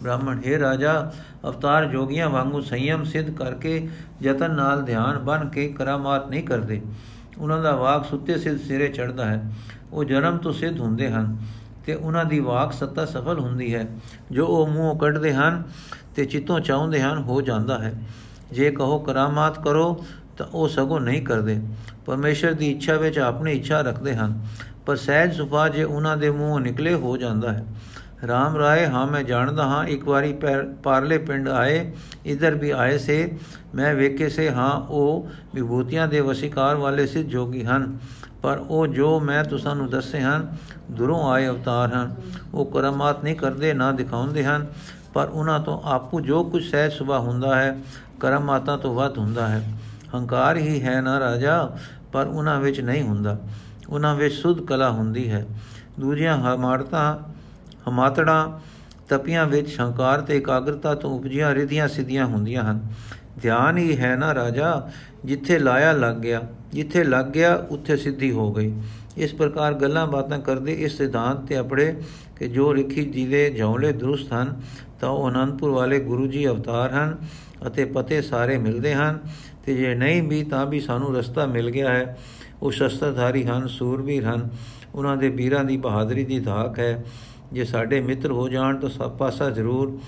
ਬ੍ਰਾਹਮਣ, 0.03 0.39
ਹੈ 0.47 0.60
ਰਾਜਾ, 0.60 1.12
ਅਵਤਾਰ 1.45 1.86
ਜੋਗੀਆਂ 1.86 2.29
ਵਾਂਗੂ 2.29 2.62
ਸੰਯਮ 2.62 3.03
ਸਿੱਧ 3.03 3.36
ਕਰਕੇ 3.36 3.89
ਯਤਨ 4.21 4.55
ਨਾਲ 4.55 4.82
ਧਿਆਨ 4.82 5.17
ਬਨ 5.17 5.49
ਕੇ 5.49 5.67
ਕਰਾਮਾਤ 5.67 6.29
ਨਹੀਂ 6.29 6.43
ਕਰਦੇ। 6.43 6.82
ਉਹਨਾਂ 7.38 7.63
ਦਾ 7.63 7.75
ਵਾਕ 7.75 8.05
ਸੁੱਤੇ 8.05 8.38
ਸਿੱਧ 8.38 8.60
ਸਿਰੇ 8.60 8.88
ਚੜਦਾ 8.88 9.25
ਹੈ। 9.25 9.51
ਉਹ 9.93 10.03
ਜਨਮ 10.03 10.38
ਤੋਂ 10.38 10.53
ਸਿੱਧ 10.53 10.79
ਹੁੰਦੇ 10.79 11.10
ਹਨ 11.10 11.38
ਤੇ 11.86 11.95
ਉਹਨਾਂ 11.95 12.25
ਦੀ 12.25 12.39
ਵਾਕ 12.39 12.73
ਸੱਤਾ 12.73 13.05
ਸਫਲ 13.05 13.39
ਹੁੰਦੀ 13.39 13.75
ਹੈ। 13.75 13.88
ਜੋ 14.32 14.45
ਉਹ 14.45 14.67
ਮੂੰਹ 14.67 14.99
ਕੱਢਦੇ 14.99 15.34
ਹਨ 15.34 15.63
ਤੇ 16.15 16.25
ਚਿੱਤੋਂ 16.25 16.60
ਚਾਹੁੰਦੇ 16.60 17.01
ਹਨ, 17.01 17.17
ਹੋ 17.17 17.41
ਜਾਂਦਾ 17.41 17.79
ਹੈ। 17.79 17.93
ਜੇ 18.52 18.72
ਕਹੋ 18.72 18.98
ਕਰਾਮਾਤ 19.00 19.64
ਕਰੋ, 19.64 20.04
ਤਾਂ 20.38 20.48
ਉਹ 20.48 20.68
ਸਗੋਂ 20.68 21.00
ਨਹੀਂ 21.00 21.22
ਕਰਦੇ। 21.22 21.60
ਪਰਮੇਸ਼ਰ 22.06 22.54
ਦੀ 22.54 22.70
ਇੱਛਾ 22.72 22.96
ਵਿੱਚ 22.96 23.20
ਆਪਣੀ 23.20 23.54
ਇੱਛਾ 23.54 23.82
ਰੱਖਦੇ 23.82 24.16
ਹਨ, 24.16 24.40
ਪਰ 24.86 24.96
ਸਹਿਜ 24.96 25.34
ਸੁਭਾ 25.34 25.68
ਜੇ 25.70 25.84
ਉਹਨਾਂ 25.84 26.18
ਦੇ 26.18 26.30
ਮੂੰਹੋਂ 26.32 26.60
ਨਿਕਲੇ 26.60 26.94
ਹੋ 26.94 27.16
ਜਾਂਦਾ 27.18 27.52
ਹੈ। 27.54 27.66
ਰਾਮ 28.28 28.56
ਰਾਏ, 28.58 28.86
ਹਾਂ, 28.86 29.06
ਮੈਂ 29.08 29.24
ਜਾਣਦਾ 29.24 29.64
ਹਾਂ, 29.64 29.84
ਇੱਕ 29.86 30.08
ਵਾਰੀ 30.08 30.34
ਪਾਰਲੇ 30.84 31.18
ਪਿੰਡ 31.18 31.50
ਆਏ, 31.50 31.92
ਇਧਰ 32.26 32.56
ਵੀ 32.56 32.70
ਆਏ 32.70 32.98
ਸੇ। 32.98 33.38
ਮੈਂ 33.76 33.94
ਵੇਖੇ 33.96 34.30
ਸੇ, 34.30 34.50
ਹਾਂ, 34.50 34.72
ਉਹ 34.82 35.30
ਵਿਭੂਤੀਆਂ 35.56 36.08
ਦੇ 36.08 36.20
ਵਸਿਕਾਰ 36.20 36.76
ਵਾਲੇ 36.76 37.06
ਸਿੱਧ 37.08 37.28
ਜੋਗੀ 37.28 37.64
ਹਨ, 37.66 37.98
ਪਰ 38.42 38.58
ਉਹ 38.60 38.88
ਜੋ 38.88 39.20
ਮੈਂ 39.20 39.44
ਤੁਸਾਂ 39.44 39.76
ਨੂੰ 39.76 39.90
ਦੱਸੇ 39.90 40.22
ਹਨ, 40.22 40.48
ਦੁਰੋਂ 40.92 41.24
ਆਏ 41.32 41.48
ਅਵਤਾਰ 41.48 41.94
ਹਨ। 41.94 42.16
ਉਹ 42.54 42.66
ਕਰਮਾਤ 42.66 43.24
ਨਹੀਂ 43.24 43.36
ਕਰਦੇ, 43.36 43.74
ਨਾ 43.74 43.92
ਦਿਖਾਉਂਦੇ 43.92 44.44
ਹਨ। 44.46 44.68
ਪਰ 45.13 45.28
ਉਹਨਾਂ 45.28 45.60
ਤੋਂ 45.60 45.82
ਆਪੂ 45.84 46.22
ਜੋ 46.22 46.43
ਕੁਝ 46.43 46.63
ਸਹਿਜ 46.63 46.91
ਸੁਭਾ 46.91 47.19
ਹੁੰਦਾ 47.19 47.56
ਹੈ 47.56 47.80
ਕਰਮਾਤਾਂ 48.19 48.78
ਤੋਂ 48.78 48.95
ਵੱਧ 48.95 49.17
ਹੁੰਦਾ 49.17 49.48
ਹੈ। 49.48 49.74
ਹੰਕਾਰ 50.15 50.58
ਹੀ 50.58 50.82
ਹੈ 50.82 51.02
ਨਾ 51.02 51.19
ਰਾਜਾ, 51.19 51.78
ਪਰ 52.13 52.28
ਉਹਨਾਂ 52.28 52.62
ਵਿੱਚ 52.62 52.82
ਨਹੀਂ 52.82 53.04
ਹੁੰਦਾ। 53.04 53.38
ਉਹਨਾਂ 53.89 54.15
ਵਿੱਚ 54.15 54.36
ਸੁਧ 54.36 54.65
ਕਲਾ 54.65 54.89
ਹੁੰਦੀ 54.89 55.32
ਹੈ। 55.32 55.45
ਦੂਜੀਆਂ 56.00 56.38
ਹਮਾਰਤਾਂ, 56.38 57.19
ਹਮਾਤੜਾ, 57.89 58.60
ਤਪੀਆਂ 59.10 59.45
ਵਿੱਚ 59.45 59.80
ਹੰਕਾਰ 59.80 60.22
ਤੇ 60.22 60.38
ਇਕਾਗਰਤਾ 60.38 60.95
ਤੋਂ 60.95 61.19
ਉਪਜੀਆਂ 61.19 61.56
ਰਿਧੀਆਂ 61.56 61.88
ਸਿੱਧੀਆਂ 61.88 62.26
ਹੁੰਦੀਆਂ 62.26 62.63
ਹਨ। 62.63 62.80
ਧਿਆਨ 63.41 63.78
ਹੀ 63.78 63.98
ਹੈ 63.98 64.15
ਨਾ 64.15 64.36
ਰਾਜਾ, 64.36 64.89
ਜਿੱਥੇ 65.26 65.60
ਲਾਇਆ 65.60 65.91
ਲੱਗ 65.91 66.15
ਗਿਆ, 66.15 66.41
ਜਿੱਥੇ 66.72 67.04
ਲੱਗ 67.04 67.26
ਗਿਆ, 67.26 67.56
ਉੱਥੇ 67.69 67.98
ਸਿੱਧੀ 67.98 68.32
ਹੋ 68.32 68.54
ਗਈ। 68.54 68.82
ਇਸ 69.17 69.34
ਪ੍ਰਕਾਰ 69.34 69.74
ਗੱਲਾਂ 69.74 70.08
ਬਾਤਾਂ 70.08 70.39
ਕਰਦੇ 70.39 70.74
ਇਸ 70.74 70.98
ਸਿਧਾਂਤ 70.98 71.38
ਤੇ 71.38 71.60
ਅਪੜੇ 71.60 72.02
ਕਿ 72.39 72.48
ਜੋ 72.48 72.76
ਰਿਖੀ 72.76 73.06
ਜੀ 73.06 73.28
ਦੇ 73.28 73.50
ਜੌਲੇ 73.50 73.91
ਦਰੁਸਤ 73.91 74.34
ਹਨ 74.34 74.62
ਤਾਂ 75.02 75.10
ਉਹ 75.10 75.30
ਅਨੰਦਪੁਰ 75.30 75.70
ਵਾਲੇ 75.70 76.00
ਗੁਰੂ 76.00 76.28
ਜੀ 76.28 76.48
ਅਵਤਾਰ 76.48 76.92
ਹਨ 76.92 77.18
ਅਤੇ 77.68 77.86
ਪਤੇ 77.86 78.22
ਸਾਰੇ 78.22 78.58
ਮਿਲਦੇ 78.58 78.94
ਹਨ 78.94 79.20
ਤੇ 79.66 79.76
ਜੇ 79.76 79.96
ਨਹੀਂ 79.96 80.24
ਵੀ 80.24 80.44
ਤਾਂ 80.44 80.66
ਵੀ 80.66 80.80
ਸਾਨੂੰ 80.80 81.16
ਰਸਤਾ 81.16 81.46
ਮਿਲ 81.46 81.72
ਗਿਆ 81.72 81.94
ਹੈ। 81.94 82.20
ਉਹ 82.62 82.72
ਸ਼ਸਤਰਧਾਰੀ 82.72 83.46
ਹਨ, 83.46 83.68
ਸੂਰਬੀਰ 83.68 84.26
ਹਨ। 84.26 84.50
ਉਹਨਾਂ 84.96 85.18
ਦੇ 85.18 85.30
ਵੀਰਾਂ 85.30 85.64
ਦੀ 85.64 85.78
ਬਹਾਦਰੀ 85.78 86.26
ਦੀ 86.26 86.40
ਧਾਕ 86.40 86.80
ਹੈ। 86.80 87.06
ਜੇ 87.54 87.64
ਸਾਡੇ 87.64 88.02
ਮਿੱਤਰ 88.02 88.32
ਹੋ 88.32 88.50
ਜਾਣ 88.50 88.78
ਤਾਂ 88.78 88.90
ਸਭ 88.90 89.18
ਪਾਸਾ 89.18 89.50
ਜ਼ਰੂਰ, 89.50 90.00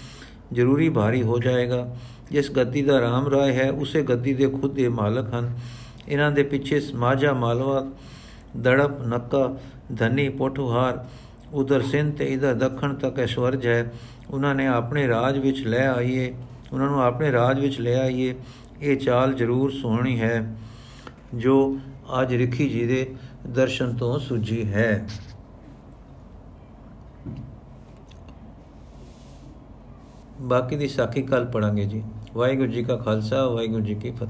ਜ਼ਰੂਰੀ 0.54 0.90
ਭਾਰੀ 0.90 1.24
ਹੋ 1.24 1.40
ਜਾਏਗਾ। 1.40 1.96
ਜਿਸ 2.32 2.52
ਗੱਦੀ 2.52 2.82
ਦਾ 2.82 3.02
ਰਾਮ 3.02 3.28
ਰਾਏ 3.28 3.54
ਹੈ, 3.54 3.72
ਉਸੇ 3.72 4.02
ਗੱਦੀ 4.02 4.34
ਦੇ 4.34 4.48
ਖੁਦ 4.48 4.74
ਦੇ 4.74 4.90
ਮਾਲਕ 4.90 5.34
ਹਨ। 5.34 5.60
ਇਹਨਾਂ 6.08 6.32
ਦੇ 6.32 6.44
ਪਿੱਛੇ 6.44 6.80
ਸਮਾਜਾ 6.80 7.34
ਮਾਲਵਾ, 7.34 7.88
ਦੜਪ, 8.62 9.08
ਨੱਕਾ, 9.08 9.58
ਧਨੀ 9.98 10.30
ਪੋਠੂਹਾਰ 10.30 11.06
ਉਧਰ 11.54 11.82
ਸਿੰਧ 11.82 12.14
ਤੇ 12.14 12.26
ਇਧਰ 12.26 12.54
ਦੱਖਣ 12.54 12.94
ਤੱਕ 12.94 13.20
ਐਸ਼ਵਰਜ 13.20 13.68
ਹੈ। 13.68 13.94
ਉਹਨਾਂ 14.32 14.56
ਨੇ 14.56 14.68
ਆਪਣੇ 14.68 15.08
ਰਾਜ 15.08 15.38
ਵਿੱਚ 15.38 15.60
ਲੈ 15.60 15.88
ਆਈਏ, 15.88 16.36
ਉਹਨਾਂ 16.74 16.88
ਨੂੰ 16.88 17.04
ਆਪਣੇ 17.04 17.32
ਰਾਜ 17.32 17.60
ਵਿੱਚ 17.60 17.80
ਲੈ 17.80 18.00
ਆਈਏ, 18.00 18.36
ਇਹ 18.82 18.98
ਚਾਲ 18.98 19.34
ਜ਼ਰੂਰ 19.34 19.72
ਸੋਹਣੀ 19.72 20.22
ਹੈ, 20.22 20.56
ਜੋ 21.36 21.80
ਅੱਜ 22.22 22.34
ਰਿਖੀ 22.34 22.70
ਜੀ 22.70 22.86
ਦੇ 22.86 23.16
ਦਰਸ਼ਨ 23.48 23.96
ਤੋਂ 23.96 24.20
ਸੁਝੀ 24.20 24.74
ਹੈ। 24.74 25.08
ਬਾਕੀ 30.42 30.76
ਦੀ 30.76 30.88
ਸਾਖੀ 30.88 31.22
ਕੱਲ 31.22 31.46
ਪੜਾਂਗੇ 31.46 31.86
ਜੀ। 31.86 32.04
ਵਾਹਿਗੁਰੂ 32.36 32.72
ਜੀ 32.72 32.84
ਕਾ 32.84 32.96
ਖਾਲਸਾ, 32.96 33.48
ਵਾਹਿਗੁਰੂ 33.48 33.84
ਜੀ 33.86 33.96
ਕੀ 33.96 34.12
ਫਤਿਹ। 34.12 34.28